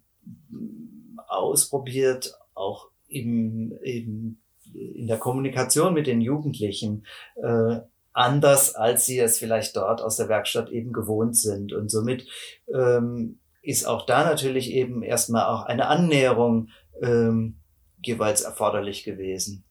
ausprobiert, 1.28 2.36
auch 2.54 2.90
im, 3.08 3.74
im 3.82 4.38
in 4.74 5.08
der 5.08 5.18
Kommunikation 5.18 5.94
mit 5.94 6.08
den 6.08 6.22
Jugendlichen 6.22 7.06
äh, 7.36 7.80
anders, 8.12 8.76
als 8.76 9.06
sie 9.06 9.20
es 9.20 9.38
vielleicht 9.38 9.76
dort 9.76 10.02
aus 10.02 10.18
der 10.18 10.30
Werkstatt 10.30 10.70
eben 10.70 10.94
gewohnt 10.94 11.36
sind. 11.36 11.74
Und 11.74 11.90
somit 11.90 12.28
ähm, 12.74 13.40
ist 13.62 13.86
auch 13.86 14.06
da 14.06 14.24
natürlich 14.24 14.72
eben 14.72 15.04
erstmal 15.04 15.46
auch 15.46 15.64
eine 15.64 15.88
Annäherung 15.88 16.70
ähm, 17.02 17.60
jeweils 18.02 18.42
erforderlich 18.42 19.04
gewesen. 19.04 19.64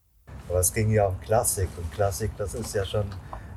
Aber 0.49 0.61
es 0.61 0.73
ging 0.73 0.93
ja 0.93 1.07
um 1.07 1.21
Klassik 1.21 1.69
und 1.77 1.91
Klassik, 1.93 2.31
das 2.37 2.55
ist 2.55 2.75
ja 2.75 2.85
schon 2.85 3.05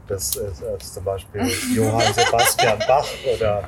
das 0.07 0.35
ist, 0.35 0.61
ist 0.61 0.93
zum 0.93 1.03
Beispiel 1.03 1.41
Johann 1.73 2.13
Sebastian 2.13 2.79
Bach 2.87 3.07
oder, 3.33 3.63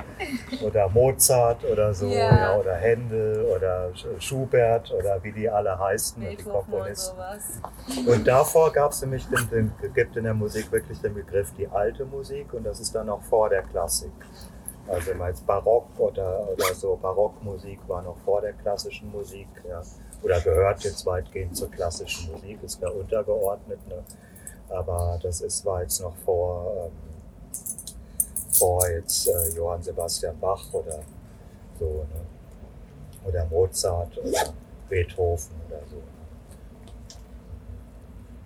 oder 0.61 0.89
Mozart 0.89 1.63
oder 1.65 1.93
so, 1.93 2.07
ja. 2.07 2.35
Ja, 2.35 2.57
oder 2.57 2.75
Händel 2.75 3.45
oder 3.45 3.91
Schubert 4.19 4.91
oder 4.91 5.23
wie 5.23 5.31
die 5.31 5.49
alle 5.49 5.77
heißen, 5.77 6.21
und 6.21 6.39
die 6.39 6.43
Komponisten. 6.43 7.17
Und, 8.05 8.27
davor 8.27 8.71
gab 8.71 8.91
es 8.91 9.01
nämlich 9.01 9.25
den, 9.27 9.71
den, 9.81 9.93
gibt 9.93 10.15
in 10.15 10.23
der 10.25 10.33
Musik 10.33 10.71
wirklich 10.71 10.99
den 11.01 11.13
Begriff 11.13 11.51
die 11.57 11.67
alte 11.67 12.05
Musik 12.05 12.53
und 12.53 12.63
das 12.63 12.79
ist 12.79 12.93
dann 12.93 13.09
auch 13.09 13.21
vor 13.23 13.49
der 13.49 13.63
Klassik. 13.63 14.11
Also 14.87 15.11
immer 15.11 15.27
jetzt 15.27 15.45
Barock 15.45 15.87
oder, 15.97 16.47
oder 16.49 16.73
so, 16.73 16.97
Barockmusik 17.01 17.79
war 17.87 18.01
noch 18.01 18.17
vor 18.23 18.41
der 18.41 18.53
klassischen 18.53 19.11
Musik, 19.11 19.47
ja. 19.67 19.81
Oder 20.23 20.39
gehört 20.41 20.83
jetzt 20.83 21.05
weitgehend 21.05 21.55
zur 21.55 21.69
klassischen 21.69 22.31
Musik, 22.31 22.59
ist 22.63 22.81
da 22.81 22.89
untergeordnet. 22.89 23.79
Ne? 23.87 24.03
Aber 24.69 25.19
das 25.21 25.41
ist, 25.41 25.65
war 25.65 25.81
jetzt 25.81 26.01
noch 26.01 26.15
vor, 26.25 26.85
ähm, 26.85 26.91
vor 28.51 28.87
jetzt 28.89 29.27
äh, 29.27 29.49
Johann 29.55 29.81
Sebastian 29.81 30.37
Bach 30.39 30.73
oder 30.73 30.99
so, 31.79 31.85
ne? 31.85 32.25
oder 33.25 33.45
Mozart 33.45 34.17
oder 34.17 34.53
Beethoven 34.89 35.55
oder 35.67 35.79
so. 35.89 35.95
Ne? 35.95 36.01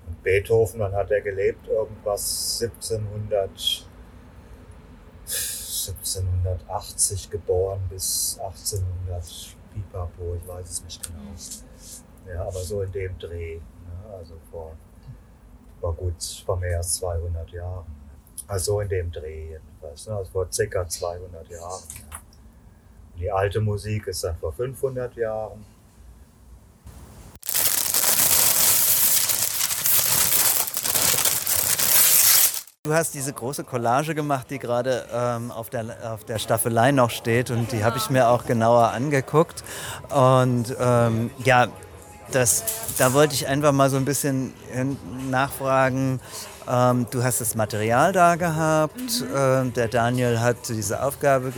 Und 0.08 0.24
Beethoven, 0.24 0.80
wann 0.80 0.94
hat 0.94 1.12
er 1.12 1.22
gelebt? 1.22 1.68
Irgendwas 1.68 2.62
1700, 2.62 3.86
1780 5.26 7.30
geboren 7.30 7.82
bis 7.90 8.38
1800 8.40 9.56
Pipapo, 9.74 10.36
ich 10.36 10.48
weiß 10.48 10.70
es 10.70 10.84
nicht 10.84 11.04
genau. 11.04 11.32
Ja, 12.28 12.42
aber 12.42 12.60
so 12.60 12.82
in 12.82 12.92
dem 12.92 13.18
Dreh, 13.18 13.56
ne? 13.56 14.14
also 14.14 14.36
vor 14.52 14.74
war 15.82 15.94
gut 15.94 16.16
vor 16.46 16.58
mehr 16.58 16.78
als 16.78 16.94
200 16.96 17.50
Jahren. 17.52 17.86
Also 18.48 18.80
in 18.82 18.90
dem 18.90 19.12
Dreh 19.12 19.50
jedenfalls, 19.52 20.08
ne? 20.08 20.16
also 20.16 20.32
vor 20.32 20.46
ca. 20.46 20.88
200 20.88 21.50
Jahren. 21.50 21.82
Und 23.14 23.20
die 23.20 23.32
alte 23.32 23.60
Musik 23.62 24.08
ist 24.08 24.24
dann 24.24 24.38
vor 24.38 24.54
500 24.54 25.16
Jahren. 25.16 25.66
Du 32.84 32.96
hast 32.96 33.14
diese 33.14 33.32
große 33.32 33.64
Collage 33.64 34.16
gemacht, 34.16 34.48
die 34.50 34.58
gerade 34.58 35.06
ähm, 35.14 35.52
auf, 35.52 35.70
der, 35.70 36.14
auf 36.14 36.26
der 36.26 36.40
Staffelei 36.40 36.92
noch 36.92 37.12
steht 37.12 37.52
und 37.52 37.72
die 37.72 37.84
habe 37.84 37.98
ich 37.98 38.10
mir 38.10 38.28
auch 38.28 38.46
genauer 38.46 38.90
angeguckt. 38.90 39.64
Und 40.10 40.76
ähm, 40.80 41.30
ja, 41.44 41.68
das, 42.32 42.64
da 42.98 43.14
wollte 43.14 43.34
ich 43.34 43.48
einfach 43.48 43.72
mal 43.72 43.90
so 43.90 43.98
ein 43.98 44.06
bisschen 44.06 44.54
nachfragen. 45.30 46.20
Ähm, 46.70 47.08
du 47.10 47.24
hast 47.24 47.42
das 47.42 47.56
Material 47.56 48.14
da 48.14 48.36
gehabt, 48.36 48.96
mhm. 48.98 49.28
ähm, 49.36 49.74
der 49.74 49.88
Daniel 49.88 50.40
hat 50.40 50.58
diese 50.70 51.02
Aufgabe 51.02 51.52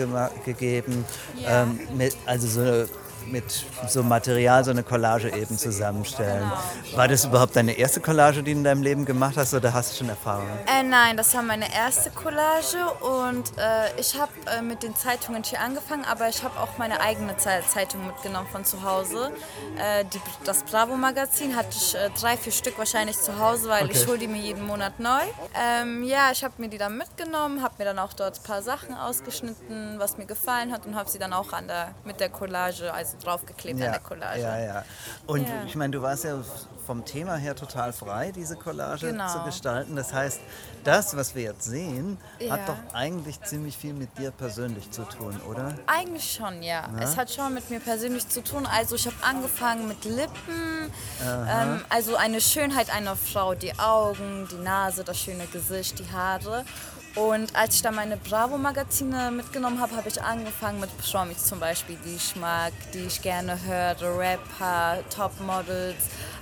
gegeben, 0.46 1.06
ja. 1.36 1.64
ähm, 1.64 1.80
mit, 1.96 2.16
also 2.26 2.48
so 2.48 2.86
mit 3.28 3.66
so 3.88 4.04
Material 4.04 4.64
so 4.64 4.72
eine 4.72 4.84
Collage 4.84 5.30
eben 5.30 5.58
zusammenstellen. 5.58 6.52
War 6.96 7.08
das 7.08 7.26
überhaupt 7.26 7.56
deine 7.56 7.74
erste 7.74 8.00
Collage, 8.00 8.44
die 8.44 8.54
du 8.54 8.58
in 8.60 8.64
deinem 8.64 8.84
Leben 8.84 9.06
gemacht 9.06 9.36
hast 9.38 9.54
oder 9.54 9.74
hast 9.74 9.94
du 9.94 9.98
schon 9.98 10.10
Erfahrung? 10.10 10.48
Äh, 10.68 10.84
nein, 10.84 11.18
das 11.18 11.34
war 11.34 11.42
meine 11.42 11.74
erste 11.74 12.10
Collage 12.12 12.78
und 13.02 13.52
äh, 13.58 14.00
ich 14.00 14.20
habe 14.20 14.32
äh, 14.58 14.62
mit 14.62 14.84
den 14.84 14.96
Zeitungen 14.96 15.44
hier 15.44 15.60
angefangen, 15.60 16.06
aber 16.06 16.30
ich 16.30 16.44
habe 16.44 16.60
auch 16.60 16.78
meine 16.78 17.02
eigene 17.02 17.36
Zeitung 17.38 18.06
mitgenommen 18.08 18.48
von 18.52 18.66
zu 18.66 18.84
Hause. 18.84 19.32
Äh, 19.78 20.06
die, 20.06 20.22
das 20.46 20.64
Bravo-Magazin 20.64 21.56
hatte 21.56 21.70
ich 21.72 21.96
äh, 21.96 22.10
drei, 22.20 22.38
vier 22.38 22.52
Stück 22.52 22.78
wahrscheinlich 22.78 23.18
zu 23.18 23.40
Hause, 23.40 23.70
weil 23.70 23.86
okay. 23.86 23.94
ich 23.96 24.08
hole 24.08 24.18
die 24.18 24.28
mir 24.28 24.42
jeden 24.42 24.66
Monat 24.66 25.00
neu. 25.00 25.22
Ähm, 25.56 26.04
ja, 26.04 26.32
ich 26.32 26.44
habe 26.44 26.54
mir 26.58 26.70
die 26.70 26.78
dann 26.78 26.98
mitgenommen, 26.98 27.62
habe 27.62 27.76
mir 27.78 27.86
dann 27.86 28.00
auch 28.00 28.14
dort 28.14 28.40
ein 28.40 28.44
paar 28.44 28.62
Sachen 28.62 28.96
ausgeschnitten, 28.96 30.00
was 30.00 30.18
mir 30.18 30.26
gefallen 30.26 30.72
hat 30.72 30.86
und 30.86 30.96
habe 30.96 31.10
sie 31.10 31.20
dann 31.20 31.34
auch 31.34 31.54
an 31.54 31.68
der, 31.68 31.96
mit 32.06 32.20
der 32.20 32.30
Collage, 32.30 32.94
also 32.94 33.13
draufgeklebt 33.18 33.80
ja, 33.80 33.88
an 33.88 33.92
der 33.94 34.02
Collage. 34.02 34.42
Ja, 34.42 34.60
ja. 34.60 34.86
Und 35.28 35.48
ja. 35.48 35.64
ich 35.66 35.76
meine, 35.76 35.92
du 35.92 36.02
warst 36.02 36.24
ja 36.24 36.38
vom 36.86 37.06
Thema 37.06 37.36
her 37.36 37.56
total 37.56 37.94
frei, 37.94 38.32
diese 38.32 38.56
Collage 38.56 39.08
genau. 39.08 39.32
zu 39.32 39.44
gestalten. 39.44 39.96
Das 39.96 40.14
heißt, 40.14 40.40
das, 40.84 41.16
was 41.16 41.34
wir 41.34 41.44
jetzt 41.44 41.64
sehen, 41.64 42.18
ja. 42.40 42.52
hat 42.52 42.68
doch 42.68 42.94
eigentlich 42.94 43.42
ziemlich 43.42 43.78
viel 43.78 43.94
mit 43.94 44.18
dir 44.18 44.32
persönlich 44.32 44.92
zu 44.92 45.04
tun, 45.04 45.40
oder? 45.50 45.74
Eigentlich 45.88 46.34
schon, 46.34 46.62
ja. 46.62 46.90
ja? 46.94 47.00
Es 47.02 47.18
hat 47.18 47.32
schon 47.32 47.54
mit 47.54 47.70
mir 47.70 47.80
persönlich 47.80 48.28
zu 48.28 48.44
tun. 48.44 48.66
Also 48.66 48.96
ich 48.96 49.06
habe 49.06 49.16
angefangen 49.22 49.88
mit 49.88 50.04
Lippen, 50.06 50.92
ähm, 51.26 51.82
also 51.90 52.16
eine 52.16 52.42
Schönheit 52.42 52.94
einer 52.94 53.16
Frau, 53.16 53.56
die 53.56 53.78
Augen, 53.80 54.48
die 54.52 54.58
Nase, 54.58 55.04
das 55.04 55.18
schöne 55.18 55.46
Gesicht, 55.48 56.00
die 56.00 56.12
Haare. 56.12 56.66
Und 57.16 57.56
als 57.56 57.76
ich 57.76 57.82
dann 57.84 57.96
meine 57.96 58.18
Bravo-Magazine 58.18 59.30
mitgenommen 59.30 59.80
habe, 59.80 59.96
habe 59.96 60.10
ich 60.10 60.22
angefangen 60.22 60.80
mit 60.80 60.90
Promis 60.98 61.46
zum 61.46 61.60
Beispiel, 61.60 61.98
die 62.04 62.16
ich 62.16 62.36
mag, 62.36 62.74
die 62.94 63.06
ich 63.06 63.22
gerne 63.22 63.58
höre, 63.64 64.18
Rapper, 64.18 64.98
Topmodels, 65.16 65.96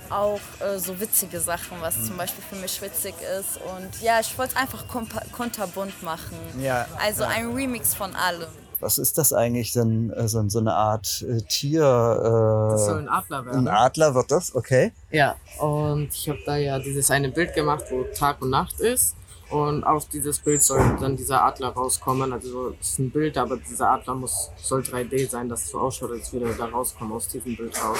auch 0.08 0.40
äh, 0.60 0.78
so 0.78 0.98
witzige 0.98 1.40
Sachen, 1.40 1.78
was 1.80 1.98
mhm. 1.98 2.04
zum 2.04 2.16
Beispiel 2.16 2.44
für 2.48 2.56
mich 2.56 2.80
witzig 2.80 3.14
ist. 3.38 3.58
Und 3.58 4.02
ja, 4.02 4.20
ich 4.20 4.36
wollte 4.38 4.54
es 4.54 4.60
einfach 4.60 4.84
kunterbunt 5.32 6.02
machen. 6.02 6.36
Ja, 6.58 6.86
also 6.98 7.24
ja. 7.24 7.28
ein 7.28 7.52
Remix 7.52 7.94
von 7.94 8.14
allem. 8.14 8.48
Was 8.80 8.98
ist 8.98 9.16
das 9.16 9.32
eigentlich 9.32 9.72
denn, 9.72 10.10
äh, 10.10 10.26
so, 10.26 10.48
so 10.48 10.58
eine 10.58 10.72
Art 10.72 11.22
äh, 11.22 11.42
Tier? 11.42 11.82
Äh, 11.82 12.72
das 12.72 12.86
soll 12.86 12.98
ein 12.98 13.08
Adler 13.08 13.46
werden. 13.46 13.68
Ein 13.68 13.68
Adler 13.68 14.14
wird 14.14 14.30
das, 14.30 14.54
okay. 14.54 14.92
Ja, 15.10 15.36
und 15.58 16.08
ich 16.12 16.28
habe 16.28 16.40
da 16.44 16.56
ja 16.56 16.78
dieses 16.78 17.10
eine 17.10 17.28
Bild 17.28 17.54
gemacht, 17.54 17.84
wo 17.90 18.04
Tag 18.14 18.40
und 18.42 18.50
Nacht 18.50 18.80
ist. 18.80 19.14
Und 19.52 19.84
auf 19.84 20.08
dieses 20.08 20.38
Bild 20.38 20.62
soll 20.62 20.96
dann 20.98 21.14
dieser 21.14 21.44
Adler 21.44 21.68
rauskommen. 21.68 22.32
Also 22.32 22.74
es 22.80 22.90
ist 22.90 22.98
ein 23.00 23.10
Bild, 23.10 23.36
aber 23.36 23.58
dieser 23.58 23.90
Adler 23.90 24.14
muss, 24.14 24.50
soll 24.56 24.80
3D 24.80 25.28
sein, 25.28 25.46
dass 25.46 25.64
es 25.64 25.70
so 25.70 25.80
ausschaut, 25.80 26.10
als 26.12 26.32
würde 26.32 26.46
er 26.46 26.54
da 26.54 26.64
rauskommen 26.64 27.12
aus 27.12 27.28
diesem 27.28 27.54
Bild 27.54 27.76
raus. 27.84 27.98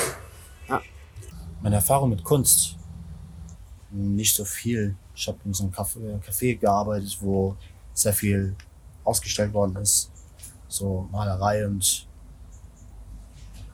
Ja. 0.67 0.81
Meine 1.61 1.77
Erfahrung 1.77 2.09
mit 2.09 2.25
Kunst? 2.25 2.77
Nicht 3.91 4.35
so 4.35 4.47
viel. 4.47 4.97
Ich 5.15 5.29
habe 5.29 5.39
in 5.45 5.53
so 5.53 5.65
einem 5.65 5.73
Café, 5.75 6.19
Café 6.23 6.59
gearbeitet, 6.59 7.19
wo 7.21 7.55
sehr 7.93 8.15
viel 8.15 8.57
ausgestellt 9.05 9.53
worden 9.53 9.77
ist. 9.77 10.11
So 10.69 11.07
Malerei 11.13 11.67
und 11.67 12.09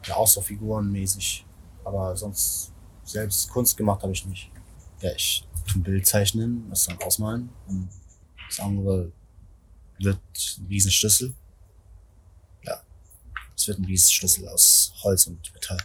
ja, 0.04 0.16
auch 0.16 0.26
so 0.26 0.40
Figuren 0.40 0.90
mäßig. 0.90 1.47
Aber 1.85 2.16
sonst 2.16 2.73
selbst 3.04 3.49
Kunst 3.50 3.76
gemacht 3.76 4.02
habe 4.02 4.12
ich 4.12 4.26
nicht. 4.26 4.50
Ja, 5.00 5.12
ich 5.12 5.45
ein 5.75 5.83
Bild 5.83 6.07
zeichnen, 6.07 6.69
das 6.71 6.87
dann 6.87 7.00
ausmalen. 7.02 7.50
Und 7.67 7.88
das 8.49 8.61
andere 8.61 9.12
wird 9.99 10.19
ein 10.59 10.67
Riesenschlüssel. 10.67 11.35
Ja, 12.64 12.83
es 13.57 13.68
wird 13.68 13.79
ein 13.79 13.85
Riesenschlüssel 13.85 14.49
aus 14.49 14.92
Holz 15.03 15.27
und 15.27 15.53
Metall. 15.55 15.79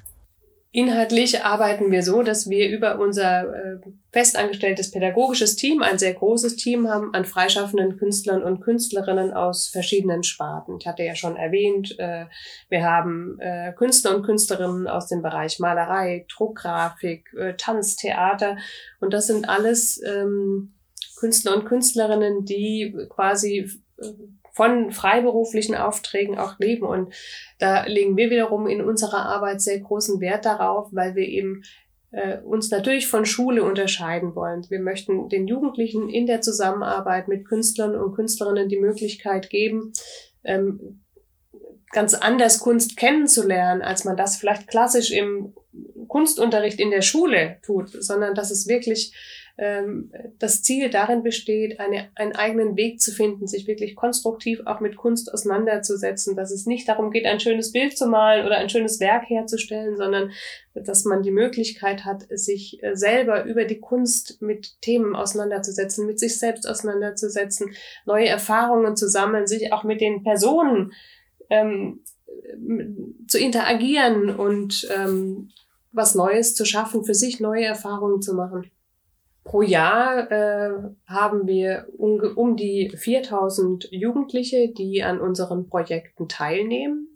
Inhaltlich 0.76 1.44
arbeiten 1.44 1.92
wir 1.92 2.02
so, 2.02 2.24
dass 2.24 2.50
wir 2.50 2.68
über 2.68 2.98
unser 2.98 3.44
äh, 3.54 3.80
festangestelltes 4.12 4.90
pädagogisches 4.90 5.56
Team, 5.56 5.84
ein 5.84 6.00
sehr 6.00 6.16
großes 6.16 6.56
Team 6.56 6.90
haben 6.90 7.14
an 7.14 7.26
freischaffenden 7.26 7.96
Künstlern 7.98 8.42
und 8.42 8.60
Künstlerinnen 8.60 9.34
aus 9.34 9.68
verschiedenen 9.68 10.24
Sparten. 10.24 10.78
Ich 10.80 10.88
hatte 10.88 11.04
ja 11.04 11.14
schon 11.14 11.36
erwähnt, 11.36 11.94
äh, 12.00 12.26
wir 12.70 12.84
haben 12.84 13.38
äh, 13.40 13.72
Künstler 13.74 14.16
und 14.16 14.24
Künstlerinnen 14.24 14.88
aus 14.88 15.08
dem 15.08 15.22
Bereich 15.22 15.60
Malerei, 15.60 16.26
Druckgrafik, 16.36 17.32
äh, 17.38 17.54
Tanz, 17.56 17.96
Theater 17.96 18.58
und 19.00 19.14
das 19.14 19.28
sind 19.28 19.48
alles 19.48 20.02
ähm, 20.04 20.74
Künstler 21.20 21.56
und 21.56 21.66
Künstlerinnen, 21.66 22.46
die 22.46 22.98
quasi 23.12 23.70
äh, 24.00 24.06
von 24.54 24.92
freiberuflichen 24.92 25.76
Aufträgen 25.76 26.38
auch 26.38 26.60
leben. 26.60 26.86
Und 26.86 27.14
da 27.60 27.86
legen 27.86 28.16
wir 28.16 28.30
wiederum 28.30 28.68
in 28.68 28.82
unserer 28.82 29.26
Arbeit 29.26 29.62
sehr 29.62 29.80
großen 29.80 30.22
Wert 30.22 30.46
darauf, 30.46 30.90
weil 30.92 31.16
wir 31.16 31.28
eben 31.28 31.64
äh, 32.12 32.38
uns 32.40 32.70
natürlich 32.70 33.08
von 33.08 33.26
Schule 33.26 33.64
unterscheiden 33.64 34.36
wollen. 34.36 34.66
Wir 34.70 34.80
möchten 34.80 35.28
den 35.30 35.48
Jugendlichen 35.48 36.08
in 36.08 36.28
der 36.28 36.42
Zusammenarbeit 36.42 37.28
mit 37.28 37.46
Künstlern 37.46 37.96
und 37.96 38.14
Künstlerinnen 38.14 38.70
die 38.70 38.80
Möglichkeit 38.80 39.50
geben, 39.50 39.94
ähm, 40.44 41.04
ganz 41.92 42.14
anders 42.14 42.60
Kunst 42.60 42.98
kennenzulernen, 42.98 43.82
als 43.82 44.06
man 44.06 44.18
das 44.18 44.38
vielleicht 44.38 44.68
klassisch 44.68 45.12
im 45.12 45.54
Kunstunterricht 46.08 46.80
in 46.80 46.92
der 46.92 47.02
Schule 47.02 47.58
tut, 47.64 47.90
sondern 47.90 48.36
dass 48.36 48.52
es 48.52 48.68
wirklich 48.68 49.14
ähm, 49.58 50.12
das 50.40 50.64
Ziel 50.64 50.90
darin 50.90 51.22
besteht, 51.22 51.80
eine, 51.80 52.10
einen 52.16 52.36
eigenen 52.36 52.76
Weg 52.76 53.00
zu 53.00 53.12
finden, 53.12 53.46
sich 53.46 53.68
wirklich 53.68 53.96
konstruktiv 53.96 54.62
auch 54.66 54.80
mit 54.80 54.98
Kunst 54.98 55.32
auseinanderzusetzen, 55.32 56.36
dass 56.36 56.52
es 56.52 56.66
nicht 56.66 56.88
darum 56.88 57.12
geht, 57.12 57.26
ein 57.26 57.40
schönes 57.40 57.72
Bild 57.72 57.96
zu 57.96 58.08
malen 58.08 58.46
oder 58.46 58.58
ein 58.58 58.70
schönes 58.70 59.00
Werk 59.00 59.30
herzustellen, 59.30 59.96
sondern 59.96 60.32
dass 60.74 61.06
man 61.06 61.22
die 61.22 61.32
Möglichkeit 61.32 62.04
hat, 62.04 62.26
sich 62.32 62.82
äh, 62.82 62.96
selber 62.96 63.46
über 63.46 63.66
die 63.66 63.80
Kunst 63.80 64.42
mit 64.42 64.82
Themen 64.82 65.16
auseinanderzusetzen, 65.16 66.08
mit 66.08 66.20
sich 66.20 66.40
selbst 66.40 66.68
auseinanderzusetzen, 66.68 67.76
neue 68.06 68.28
Erfahrungen 68.28 68.96
zu 68.96 69.08
sammeln, 69.08 69.46
sich 69.46 69.72
auch 69.72 69.84
mit 69.84 70.02
den 70.02 70.24
Personen 70.24 70.94
ähm, 71.52 72.00
zu 73.28 73.38
interagieren 73.38 74.36
und 74.36 74.88
ähm, 74.96 75.50
was 75.92 76.16
Neues 76.16 76.56
zu 76.56 76.66
schaffen, 76.66 77.04
für 77.06 77.14
sich 77.14 77.40
neue 77.40 77.66
Erfahrungen 77.66 78.22
zu 78.22 78.34
machen. 78.34 78.72
Pro 79.44 79.62
Jahr 79.62 80.32
äh, 80.32 80.72
haben 81.06 81.48
wir 81.48 81.88
um, 81.98 82.20
um 82.36 82.56
die 82.56 82.92
4000 82.96 83.90
Jugendliche, 83.92 84.70
die 84.70 85.04
an 85.04 85.20
unseren 85.20 85.68
Projekten 85.68 86.28
teilnehmen. 86.30 87.10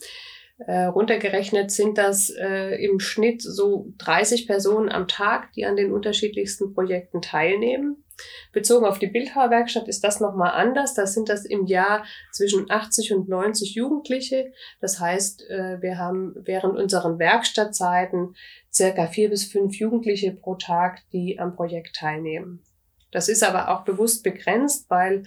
Äh, 0.60 0.86
runtergerechnet 0.86 1.70
sind 1.70 1.98
das 1.98 2.30
äh, 2.30 2.84
im 2.84 3.00
Schnitt 3.00 3.44
so 3.44 3.94
30 4.00 4.48
Personen 4.48 4.90
am 4.90 5.08
Tag, 5.08 5.52
die 5.54 5.66
an 5.66 5.76
den 5.76 5.92
unterschiedlichsten 5.92 6.74
Projekten 6.74 7.22
teilnehmen. 7.22 8.04
Bezogen 8.52 8.88
auf 8.88 8.98
die 8.98 9.08
Bildhauerwerkstatt 9.08 9.88
ist 9.88 10.04
das 10.04 10.20
nochmal 10.20 10.52
anders. 10.52 10.96
Da 10.96 11.06
sind 11.06 11.30
das 11.30 11.46
im 11.46 11.68
Jahr 11.68 12.04
zwischen 12.32 12.72
80 12.72 13.14
und 13.14 13.30
90 13.30 13.76
Jugendliche. 13.76 14.52
Das 14.82 15.00
heißt, 15.00 15.48
äh, 15.50 15.80
wir 15.82 16.00
haben 16.00 16.34
während 16.36 16.76
unseren 16.76 17.20
Werkstattzeiten 17.20 18.36
circa 18.74 19.06
vier 19.06 19.30
bis 19.30 19.46
fünf 19.46 19.76
Jugendliche 19.76 20.32
pro 20.32 20.56
Tag, 20.56 21.02
die 21.14 21.40
am 21.40 21.56
Projekt 21.56 21.96
teilnehmen. 21.96 22.64
Das 23.12 23.30
ist 23.30 23.44
aber 23.44 23.70
auch 23.70 23.86
bewusst 23.86 24.24
begrenzt, 24.24 24.90
weil 24.90 25.24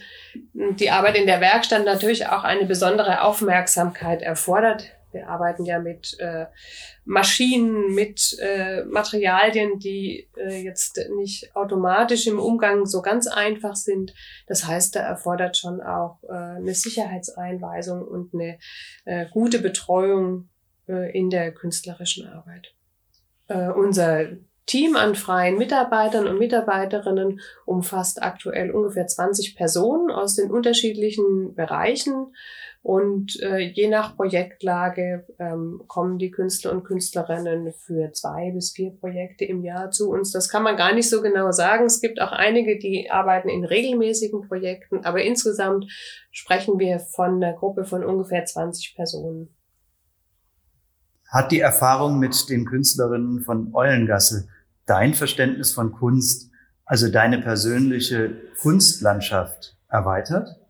die 0.53 0.91
Arbeit 0.91 1.17
in 1.17 1.25
der 1.25 1.41
Werkstatt 1.41 1.85
natürlich 1.85 2.27
auch 2.27 2.43
eine 2.43 2.65
besondere 2.65 3.23
Aufmerksamkeit 3.23 4.21
erfordert. 4.21 4.91
Wir 5.11 5.27
arbeiten 5.27 5.65
ja 5.65 5.79
mit 5.79 6.17
äh, 6.19 6.45
Maschinen, 7.05 7.93
mit 7.93 8.37
äh, 8.39 8.83
Materialien, 8.83 9.79
die 9.79 10.29
äh, 10.37 10.63
jetzt 10.63 10.99
nicht 11.17 11.55
automatisch 11.55 12.27
im 12.27 12.39
Umgang 12.39 12.85
so 12.85 13.01
ganz 13.01 13.27
einfach 13.27 13.75
sind. 13.75 14.13
Das 14.47 14.67
heißt, 14.67 14.95
da 14.95 15.01
erfordert 15.01 15.57
schon 15.57 15.81
auch 15.81 16.19
äh, 16.23 16.33
eine 16.33 16.73
Sicherheitseinweisung 16.73 18.03
und 18.03 18.33
eine 18.33 18.57
äh, 19.05 19.25
gute 19.31 19.59
Betreuung 19.59 20.49
äh, 20.87 21.17
in 21.17 21.29
der 21.29 21.53
künstlerischen 21.53 22.27
Arbeit. 22.27 22.73
Äh, 23.47 23.69
unser 23.69 24.27
Team 24.65 24.95
an 24.95 25.15
freien 25.15 25.57
Mitarbeitern 25.57 26.27
und 26.27 26.39
Mitarbeiterinnen 26.39 27.41
umfasst 27.65 28.21
aktuell 28.21 28.71
ungefähr 28.71 29.07
20 29.07 29.55
Personen 29.55 30.11
aus 30.11 30.35
den 30.35 30.51
unterschiedlichen 30.51 31.55
Bereichen. 31.55 32.33
Und 32.83 33.39
äh, 33.41 33.59
je 33.59 33.89
nach 33.89 34.15
Projektlage 34.15 35.27
ähm, 35.37 35.83
kommen 35.87 36.17
die 36.17 36.31
Künstler 36.31 36.71
und 36.71 36.83
Künstlerinnen 36.83 37.73
für 37.73 38.11
zwei 38.11 38.51
bis 38.51 38.71
vier 38.71 38.91
Projekte 38.91 39.45
im 39.45 39.63
Jahr 39.63 39.91
zu 39.91 40.09
uns. 40.09 40.31
Das 40.31 40.49
kann 40.49 40.63
man 40.63 40.77
gar 40.77 40.93
nicht 40.93 41.09
so 41.09 41.21
genau 41.21 41.51
sagen. 41.51 41.85
Es 41.85 42.01
gibt 42.01 42.19
auch 42.19 42.31
einige, 42.31 42.79
die 42.79 43.11
arbeiten 43.11 43.49
in 43.49 43.65
regelmäßigen 43.65 44.47
Projekten, 44.47 45.05
aber 45.05 45.21
insgesamt 45.21 45.85
sprechen 46.31 46.79
wir 46.79 46.99
von 46.99 47.35
einer 47.35 47.53
Gruppe 47.53 47.85
von 47.85 48.03
ungefähr 48.03 48.45
20 48.45 48.95
Personen. 48.95 49.55
Hat 51.31 51.53
die 51.53 51.61
Erfahrung 51.61 52.19
mit 52.19 52.49
den 52.49 52.65
Künstlerinnen 52.65 53.39
von 53.39 53.73
Eulengasse 53.73 54.49
dein 54.85 55.13
Verständnis 55.13 55.71
von 55.71 55.93
Kunst, 55.93 56.51
also 56.83 57.09
deine 57.09 57.39
persönliche 57.39 58.35
Kunstlandschaft 58.61 59.77
erweitert? 59.87 60.60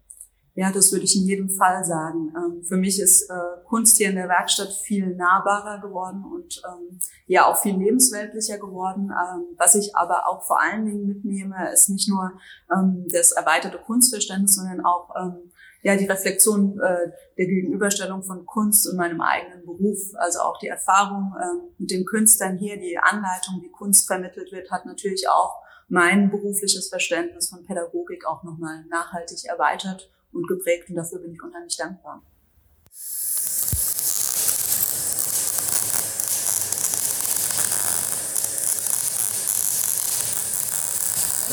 Ja, 0.61 0.71
das 0.71 0.91
würde 0.91 1.05
ich 1.05 1.15
in 1.15 1.23
jedem 1.23 1.49
Fall 1.49 1.83
sagen. 1.83 2.31
Ähm, 2.37 2.63
für 2.63 2.77
mich 2.77 2.99
ist 2.99 3.27
äh, 3.31 3.33
Kunst 3.67 3.97
hier 3.97 4.09
in 4.11 4.15
der 4.15 4.29
Werkstatt 4.29 4.71
viel 4.71 5.15
nahbarer 5.15 5.81
geworden 5.81 6.23
und 6.23 6.61
ähm, 6.63 6.99
ja 7.25 7.47
auch 7.47 7.57
viel 7.57 7.75
lebensweltlicher 7.75 8.59
geworden. 8.59 9.09
Ähm, 9.09 9.45
was 9.57 9.73
ich 9.73 9.95
aber 9.95 10.27
auch 10.29 10.43
vor 10.43 10.61
allen 10.61 10.85
Dingen 10.85 11.07
mitnehme, 11.07 11.73
ist 11.73 11.89
nicht 11.89 12.07
nur 12.07 12.33
ähm, 12.71 13.07
das 13.11 13.31
erweiterte 13.31 13.79
Kunstverständnis, 13.79 14.53
sondern 14.53 14.85
auch 14.85 15.09
ähm, 15.19 15.51
ja 15.81 15.95
die 15.95 16.05
Reflexion 16.05 16.79
äh, 16.79 17.09
der 17.39 17.47
Gegenüberstellung 17.47 18.21
von 18.21 18.45
Kunst 18.45 18.87
in 18.87 18.97
meinem 18.97 19.21
eigenen 19.21 19.65
Beruf. 19.65 20.13
Also 20.13 20.41
auch 20.41 20.59
die 20.59 20.67
Erfahrung 20.67 21.33
ähm, 21.41 21.61
mit 21.79 21.89
den 21.89 22.05
Künstlern 22.05 22.59
hier, 22.59 22.79
die 22.79 22.99
Anleitung, 22.99 23.63
wie 23.63 23.71
Kunst 23.71 24.05
vermittelt 24.05 24.51
wird, 24.51 24.69
hat 24.69 24.85
natürlich 24.85 25.27
auch 25.27 25.55
mein 25.87 26.29
berufliches 26.29 26.87
Verständnis 26.89 27.49
von 27.49 27.65
Pädagogik 27.65 28.27
auch 28.27 28.43
nochmal 28.43 28.85
nachhaltig 28.91 29.45
erweitert 29.45 30.11
und 30.33 30.47
geprägt 30.47 30.89
und 30.89 30.95
dafür 30.95 31.19
bin 31.19 31.33
ich 31.33 31.41
unheimlich 31.41 31.77
dankbar. 31.77 32.21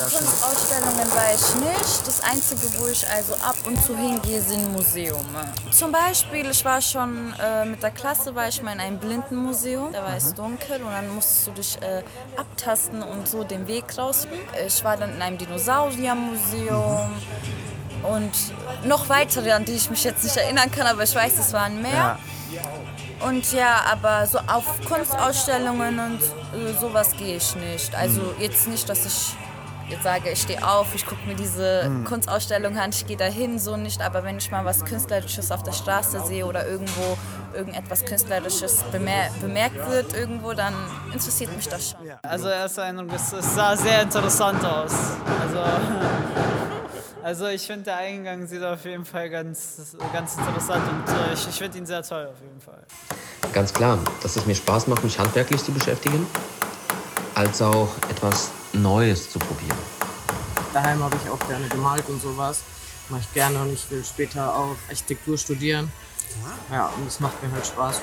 Kunstausstellungen 0.06 1.10
war 1.10 1.34
ich 1.34 1.54
nicht. 1.56 2.06
Das 2.06 2.20
Einzige, 2.22 2.62
wo 2.78 2.86
ich 2.86 3.06
also 3.08 3.34
ab 3.34 3.56
und 3.66 3.82
zu 3.82 3.96
hingehe, 3.96 4.40
sind 4.40 4.72
Museum. 4.72 5.26
Zum 5.72 5.90
Beispiel, 5.90 6.48
ich 6.48 6.64
war 6.64 6.80
schon 6.80 7.34
äh, 7.42 7.64
mit 7.64 7.82
der 7.82 7.90
Klasse, 7.90 8.34
war 8.34 8.48
ich 8.48 8.62
mal 8.62 8.72
in 8.74 8.80
einem 8.80 8.98
Blindenmuseum. 8.98 9.92
Da 9.92 10.04
war 10.04 10.16
es 10.16 10.32
dunkel 10.34 10.82
und 10.82 10.92
dann 10.92 11.12
musstest 11.12 11.48
du 11.48 11.50
dich 11.52 11.82
äh, 11.82 12.02
abtasten 12.36 13.02
und 13.02 13.26
so 13.26 13.42
den 13.42 13.66
Weg 13.66 13.98
rausfinden. 13.98 14.38
Ich 14.66 14.84
war 14.84 14.96
dann 14.96 15.14
in 15.14 15.22
einem 15.22 15.38
Dinosauriermuseum. 15.38 17.10
Und 18.02 18.32
noch 18.86 19.08
weitere, 19.08 19.52
an 19.52 19.64
die 19.64 19.72
ich 19.72 19.90
mich 19.90 20.04
jetzt 20.04 20.24
nicht 20.24 20.36
erinnern 20.36 20.70
kann, 20.70 20.86
aber 20.86 21.02
ich 21.02 21.14
weiß, 21.14 21.38
es 21.38 21.52
waren 21.52 21.82
mehr. 21.82 21.92
Ja. 21.92 22.18
Und 23.26 23.52
ja, 23.52 23.82
aber 23.90 24.26
so 24.26 24.38
auf 24.38 24.64
Kunstausstellungen 24.86 25.98
und 25.98 26.20
äh, 26.20 26.72
sowas 26.78 27.12
gehe 27.12 27.36
ich 27.36 27.56
nicht. 27.56 27.94
Also 27.94 28.20
mhm. 28.20 28.40
jetzt 28.40 28.68
nicht, 28.68 28.88
dass 28.88 29.04
ich 29.04 29.34
jetzt 29.88 30.04
sage, 30.04 30.30
ich 30.30 30.42
stehe 30.42 30.66
auf, 30.66 30.94
ich 30.94 31.04
gucke 31.04 31.26
mir 31.26 31.34
diese 31.34 31.88
mhm. 31.88 32.04
Kunstausstellung 32.04 32.76
an, 32.78 32.90
ich 32.90 33.06
gehe 33.06 33.16
dahin, 33.16 33.58
so 33.58 33.76
nicht. 33.76 34.00
Aber 34.02 34.22
wenn 34.22 34.38
ich 34.38 34.50
mal 34.50 34.64
was 34.64 34.84
Künstlerisches 34.84 35.50
auf 35.50 35.62
der 35.62 35.72
Straße 35.72 36.24
sehe 36.26 36.46
oder 36.46 36.66
irgendwo 36.66 37.16
irgendetwas 37.54 38.04
Künstlerisches 38.04 38.84
bemer 38.92 39.28
bemerkt 39.40 39.90
wird 39.90 40.14
irgendwo, 40.14 40.52
dann 40.52 40.74
interessiert 41.12 41.54
mich 41.56 41.68
das 41.68 41.90
schon. 41.90 42.00
Also 42.22 42.48
erster 42.48 42.84
Eindruck, 42.84 43.08
es 43.14 43.30
sah 43.54 43.76
sehr 43.76 44.02
interessant 44.02 44.64
aus. 44.64 44.92
Also 45.42 45.58
Also 47.22 47.46
ich 47.48 47.66
finde, 47.66 47.84
der 47.84 47.96
Eingang 47.96 48.46
sieht 48.46 48.62
auf 48.62 48.84
jeden 48.84 49.04
Fall 49.04 49.28
ganz, 49.28 49.96
ganz 50.12 50.36
interessant 50.36 50.82
und 50.88 51.08
äh, 51.08 51.34
ich, 51.34 51.48
ich 51.48 51.56
finde 51.56 51.78
ihn 51.78 51.86
sehr 51.86 52.02
toll 52.02 52.26
auf 52.26 52.40
jeden 52.40 52.60
Fall. 52.60 52.82
Ganz 53.52 53.72
klar, 53.72 53.98
dass 54.22 54.36
es 54.36 54.46
mir 54.46 54.54
Spaß 54.54 54.86
macht, 54.86 55.02
mich 55.02 55.18
handwerklich 55.18 55.62
zu 55.62 55.72
beschäftigen, 55.72 56.26
als 57.34 57.60
auch 57.60 57.88
etwas 58.08 58.50
Neues 58.72 59.30
zu 59.30 59.38
probieren. 59.38 59.78
Daheim 60.72 61.02
habe 61.02 61.16
ich 61.22 61.30
auch 61.30 61.48
gerne 61.48 61.66
gemalt 61.68 62.08
und 62.08 62.22
sowas. 62.22 62.60
Mache 63.08 63.22
ich 63.22 63.32
gerne 63.34 63.62
und 63.62 63.72
ich 63.72 63.90
will 63.90 64.04
später 64.04 64.54
auch 64.54 64.76
Architektur 64.88 65.36
studieren. 65.38 65.90
Ja, 66.70 66.86
und 66.96 67.06
es 67.06 67.20
macht 67.20 67.42
mir 67.42 67.50
halt 67.50 67.66
Spaß. 67.66 68.00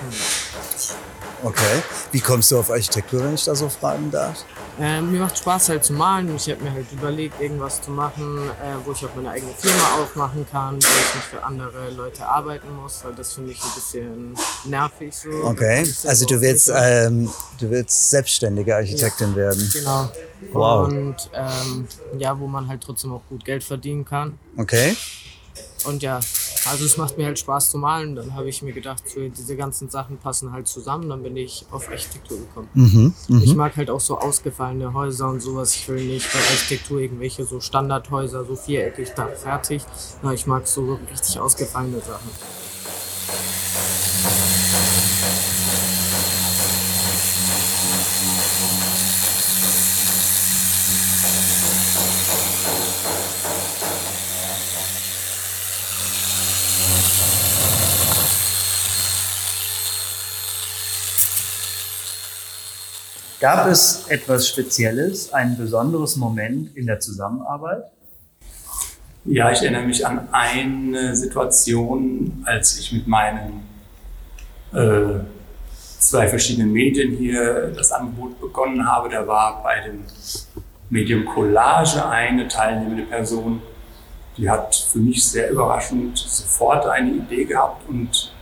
Okay. 1.44 1.84
Wie 2.12 2.20
kommst 2.20 2.52
du 2.52 2.60
auf 2.60 2.72
Architektur, 2.72 3.24
wenn 3.24 3.36
ich 3.36 3.44
da 3.44 3.54
so 3.54 3.70
fragen 3.70 4.10
darf? 4.10 4.46
Äh, 4.80 5.02
mir 5.02 5.22
macht 5.22 5.38
Spaß 5.38 5.70
halt 5.70 5.86
zu 5.86 5.94
malen. 5.94 6.36
Ich 6.36 6.50
habe 6.50 6.62
mir 6.64 6.72
halt 6.72 6.92
überlegt, 6.92 7.40
irgendwas 7.40 7.82
zu 7.82 7.92
machen, 7.92 8.50
äh, 8.50 8.76
wo 8.84 8.92
ich 8.92 9.06
auch 9.06 9.16
meine 9.16 9.30
eigene 9.30 9.54
Firma 9.54 10.02
aufmachen 10.02 10.46
kann, 10.52 10.76
wo 10.76 10.80
ich 10.80 11.16
nicht 11.16 11.28
für 11.32 11.44
andere 11.44 11.92
Leute 11.92 12.28
arbeiten 12.28 12.68
muss, 12.82 13.04
weil 13.06 13.14
das 13.14 13.34
finde 13.34 13.52
ich 13.52 13.62
ein 13.64 13.72
bisschen 13.74 14.36
nervig 14.66 15.16
so. 15.16 15.30
Okay, 15.46 15.88
also 16.06 16.26
du 16.26 16.42
willst, 16.42 16.72
ähm, 16.76 17.30
du 17.60 17.70
willst 17.70 18.10
selbstständige 18.10 18.76
Architektin 18.76 19.30
ja. 19.32 19.36
werden. 19.36 19.70
Genau. 19.72 20.10
Wow. 20.52 20.88
Und 20.88 21.30
ähm, 21.34 21.88
ja, 22.18 22.38
wo 22.38 22.48
man 22.48 22.68
halt 22.68 22.82
trotzdem 22.82 23.14
auch 23.14 23.22
gut 23.30 23.46
Geld 23.46 23.64
verdienen 23.64 24.04
kann. 24.04 24.38
Okay. 24.58 24.98
Und 25.86 26.04
ja, 26.04 26.20
also 26.70 26.86
es 26.86 26.98
macht 26.98 27.18
mir 27.18 27.26
halt 27.26 27.40
Spaß 27.40 27.72
zu 27.72 27.78
malen. 27.78 28.16
Dann 28.16 28.34
habe 28.36 28.50
ich 28.50 28.62
mir 28.62 28.74
gedacht, 28.74 29.04
so, 29.08 29.20
diese 29.28 29.56
ganzen 29.56 29.90
Sachen 29.90 30.18
passen 30.18 30.52
halt 30.52 30.68
zusammen. 30.68 31.10
Dann 31.10 31.24
bin 31.24 31.38
ich 31.38 31.66
auf 31.72 31.90
Architektur 31.90 32.38
gekommen. 32.40 32.70
Mhm, 32.74 33.14
mh. 33.28 33.44
Ich 33.44 33.56
mag 33.56 33.76
halt 33.78 33.90
auch 33.90 34.00
so 34.00 34.18
ausgefallene 34.18 34.94
Häuser 34.94 35.30
und 35.30 35.42
sowas. 35.42 35.76
Ich 35.76 35.88
will 35.88 36.04
nicht 36.04 36.32
bei 36.32 36.40
Architektur 36.40 37.00
irgendwelche 37.00 37.46
so 37.46 37.60
Standardhäuser, 37.60 38.46
so 38.46 38.56
viereckig, 38.56 39.10
da 39.16 39.28
fertig. 39.28 39.84
Na, 40.22 40.34
ich 40.34 40.48
mag 40.48 40.68
so 40.68 41.00
richtig 41.12 41.40
ausgefallene 41.40 42.00
Sachen. 42.00 42.30
Gab 63.46 63.68
es 63.68 64.08
etwas 64.08 64.48
Spezielles, 64.48 65.32
ein 65.32 65.56
besonderes 65.56 66.16
Moment 66.16 66.76
in 66.76 66.88
der 66.88 67.00
Zusammenarbeit? 67.00 67.84
Ja, 69.24 69.52
ich 69.52 69.62
erinnere 69.62 69.84
mich 69.84 70.04
an 70.04 70.28
eine 70.32 71.16
Situation, 71.16 72.42
als 72.44 72.80
ich 72.80 72.92
mit 72.92 73.06
meinen 73.06 73.62
äh, 74.74 75.20
zwei 76.00 76.28
verschiedenen 76.28 76.74
Medien 76.74 77.18
hier 77.18 77.68
das 77.68 77.92
Angebot 77.92 78.42
begonnen 78.42 78.84
habe. 78.84 79.10
Da 79.10 79.28
war 79.28 79.62
bei 79.62 79.80
dem 79.82 80.06
Medium 80.90 81.26
Collage 81.26 82.04
eine 82.04 82.48
teilnehmende 82.48 83.04
Person, 83.04 83.62
die 84.38 84.50
hat 84.50 84.74
für 84.74 84.98
mich 84.98 85.24
sehr 85.24 85.52
überraschend 85.52 86.18
sofort 86.18 86.88
eine 86.88 87.12
Idee 87.12 87.46
gehabt 87.46 87.88
und 87.88 88.34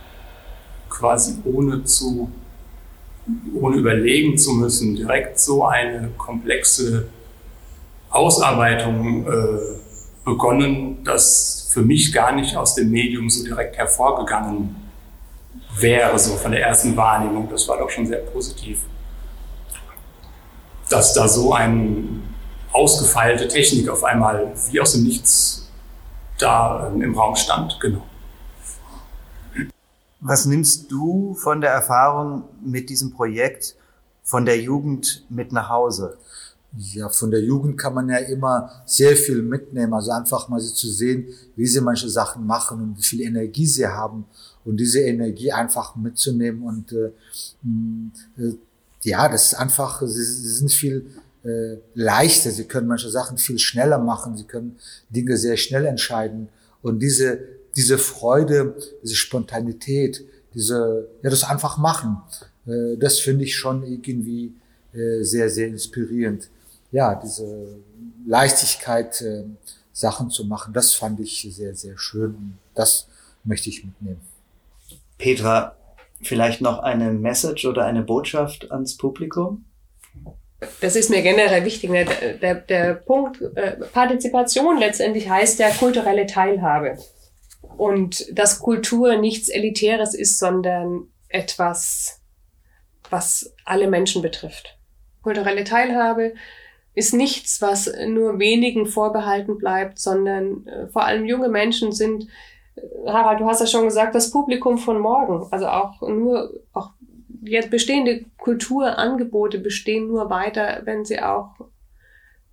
quasi 0.88 1.42
ohne 1.44 1.84
zu 1.84 2.32
ohne 3.54 3.76
überlegen 3.76 4.36
zu 4.36 4.52
müssen, 4.52 4.96
direkt 4.96 5.38
so 5.38 5.64
eine 5.64 6.10
komplexe 6.18 7.08
Ausarbeitung 8.10 9.26
äh, 9.26 9.58
begonnen, 10.24 11.02
dass 11.04 11.68
für 11.72 11.82
mich 11.82 12.12
gar 12.12 12.32
nicht 12.32 12.56
aus 12.56 12.74
dem 12.74 12.90
Medium 12.90 13.28
so 13.28 13.44
direkt 13.44 13.76
hervorgegangen 13.76 14.76
wäre, 15.78 16.18
so 16.18 16.36
von 16.36 16.52
der 16.52 16.62
ersten 16.62 16.96
Wahrnehmung. 16.96 17.48
Das 17.50 17.68
war 17.68 17.78
doch 17.78 17.90
schon 17.90 18.06
sehr 18.06 18.18
positiv. 18.18 18.80
Dass 20.88 21.14
da 21.14 21.26
so 21.26 21.52
eine 21.52 22.04
ausgefeilte 22.72 23.48
Technik 23.48 23.88
auf 23.88 24.04
einmal 24.04 24.52
wie 24.70 24.80
aus 24.80 24.92
dem 24.92 25.04
Nichts 25.04 25.70
da 26.38 26.92
äh, 26.94 27.02
im 27.02 27.16
Raum 27.16 27.36
stand, 27.36 27.78
genau. 27.80 28.02
Was 30.26 30.46
nimmst 30.46 30.90
du 30.90 31.34
von 31.34 31.60
der 31.60 31.72
Erfahrung 31.72 32.44
mit 32.64 32.88
diesem 32.88 33.10
Projekt 33.12 33.76
von 34.22 34.46
der 34.46 34.58
Jugend 34.58 35.22
mit 35.28 35.52
nach 35.52 35.68
Hause? 35.68 36.16
Ja, 36.78 37.10
von 37.10 37.30
der 37.30 37.42
Jugend 37.42 37.76
kann 37.76 37.92
man 37.92 38.08
ja 38.08 38.16
immer 38.16 38.70
sehr 38.86 39.16
viel 39.16 39.42
mitnehmen. 39.42 39.92
Also 39.92 40.12
einfach 40.12 40.48
mal 40.48 40.62
zu 40.62 40.88
sehen, 40.88 41.26
wie 41.56 41.66
sie 41.66 41.82
manche 41.82 42.08
Sachen 42.08 42.46
machen 42.46 42.80
und 42.80 42.98
wie 42.98 43.02
viel 43.02 43.20
Energie 43.20 43.66
sie 43.66 43.86
haben 43.86 44.24
und 44.64 44.78
diese 44.78 45.00
Energie 45.00 45.52
einfach 45.52 45.94
mitzunehmen 45.94 46.62
und 46.62 46.90
äh, 46.92 47.12
äh, 48.42 48.56
ja, 49.02 49.28
das 49.28 49.52
ist 49.52 49.54
einfach, 49.54 50.00
sie, 50.06 50.24
sie 50.24 50.48
sind 50.48 50.72
viel 50.72 51.04
äh, 51.44 51.76
leichter, 51.92 52.50
sie 52.50 52.64
können 52.64 52.88
manche 52.88 53.10
Sachen 53.10 53.36
viel 53.36 53.58
schneller 53.58 53.98
machen, 53.98 54.38
sie 54.38 54.44
können 54.44 54.78
Dinge 55.10 55.36
sehr 55.36 55.58
schnell 55.58 55.84
entscheiden 55.84 56.48
und 56.80 57.00
diese 57.00 57.40
diese 57.76 57.98
Freude, 57.98 58.76
diese 59.02 59.16
Spontanität, 59.16 60.24
diese, 60.54 61.08
ja, 61.22 61.30
das 61.30 61.44
einfach 61.44 61.78
machen, 61.78 62.18
äh, 62.66 62.96
das 62.96 63.18
finde 63.18 63.44
ich 63.44 63.56
schon 63.56 63.82
irgendwie 63.82 64.52
äh, 64.92 65.22
sehr, 65.22 65.50
sehr 65.50 65.68
inspirierend. 65.68 66.48
Ja, 66.92 67.14
diese 67.14 67.78
Leichtigkeit, 68.26 69.20
äh, 69.22 69.44
Sachen 69.92 70.30
zu 70.30 70.44
machen, 70.44 70.72
das 70.72 70.92
fand 70.92 71.20
ich 71.20 71.46
sehr, 71.54 71.74
sehr 71.74 71.96
schön. 71.98 72.58
Das 72.74 73.08
möchte 73.44 73.68
ich 73.68 73.84
mitnehmen. 73.84 74.20
Petra, 75.18 75.76
vielleicht 76.22 76.60
noch 76.60 76.80
eine 76.80 77.12
Message 77.12 77.64
oder 77.64 77.84
eine 77.84 78.02
Botschaft 78.02 78.70
ans 78.72 78.96
Publikum? 78.96 79.64
Das 80.80 80.96
ist 80.96 81.10
mir 81.10 81.22
generell 81.22 81.64
wichtig. 81.64 81.90
Ne? 81.90 82.06
Der, 82.40 82.56
der 82.56 82.94
Punkt 82.94 83.40
äh, 83.54 83.72
Partizipation 83.92 84.78
letztendlich 84.78 85.28
heißt 85.28 85.58
ja 85.58 85.70
kulturelle 85.70 86.26
Teilhabe 86.26 86.98
und 87.76 88.26
dass 88.36 88.60
Kultur 88.60 89.16
nichts 89.16 89.48
Elitäres 89.48 90.14
ist, 90.14 90.38
sondern 90.38 91.08
etwas 91.28 92.24
was 93.10 93.54
alle 93.64 93.88
Menschen 93.88 94.22
betrifft. 94.22 94.76
Kulturelle 95.22 95.64
Teilhabe 95.64 96.34
ist 96.94 97.14
nichts, 97.14 97.60
was 97.62 97.92
nur 98.06 98.38
wenigen 98.38 98.86
vorbehalten 98.86 99.58
bleibt, 99.58 99.98
sondern 99.98 100.66
äh, 100.66 100.86
vor 100.88 101.04
allem 101.04 101.24
junge 101.24 101.48
Menschen 101.48 101.92
sind, 101.92 102.28
äh, 102.76 102.80
Harald, 103.06 103.40
du 103.40 103.46
hast 103.46 103.60
ja 103.60 103.66
schon 103.66 103.84
gesagt, 103.84 104.14
das 104.14 104.30
Publikum 104.30 104.78
von 104.78 105.00
morgen. 105.00 105.46
Also 105.50 105.66
auch 105.68 106.00
nur, 106.02 106.60
auch 106.72 106.90
jetzt 107.42 107.70
bestehende 107.70 108.24
Kulturangebote 108.36 109.58
bestehen 109.58 110.08
nur 110.08 110.30
weiter, 110.30 110.82
wenn 110.84 111.04
sie 111.04 111.20
auch 111.20 111.54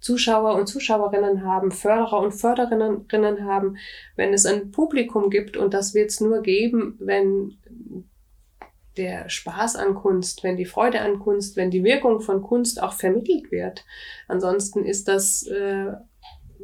Zuschauer 0.01 0.55
und 0.55 0.67
Zuschauerinnen 0.67 1.45
haben, 1.45 1.71
Förderer 1.71 2.19
und 2.19 2.33
Förderinnen 2.33 3.45
haben, 3.45 3.77
wenn 4.15 4.33
es 4.33 4.45
ein 4.45 4.71
Publikum 4.71 5.29
gibt 5.29 5.55
und 5.55 5.73
das 5.73 5.93
wird 5.93 6.09
es 6.09 6.19
nur 6.19 6.41
geben, 6.41 6.97
wenn 6.99 7.57
der 8.97 9.29
Spaß 9.29 9.77
an 9.77 9.95
Kunst, 9.95 10.43
wenn 10.43 10.57
die 10.57 10.65
Freude 10.65 11.01
an 11.01 11.19
Kunst, 11.19 11.55
wenn 11.55 11.71
die 11.71 11.83
Wirkung 11.83 12.19
von 12.19 12.41
Kunst 12.41 12.81
auch 12.81 12.93
vermittelt 12.93 13.51
wird. 13.51 13.85
Ansonsten 14.27 14.83
ist 14.83 15.07
das 15.07 15.47
äh, 15.47 15.93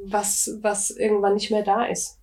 was, 0.04 0.58
was 0.62 0.92
irgendwann 0.92 1.36
nicht 1.36 1.52
mehr 1.52 1.64
da 1.64 1.86
ist. 1.86 2.20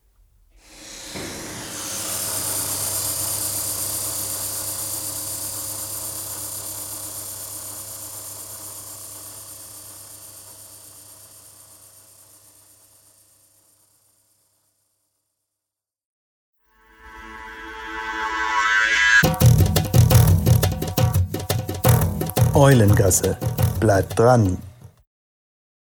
Eulengasse. 22.64 23.36
Bleibt 23.78 24.18
dran. 24.18 24.56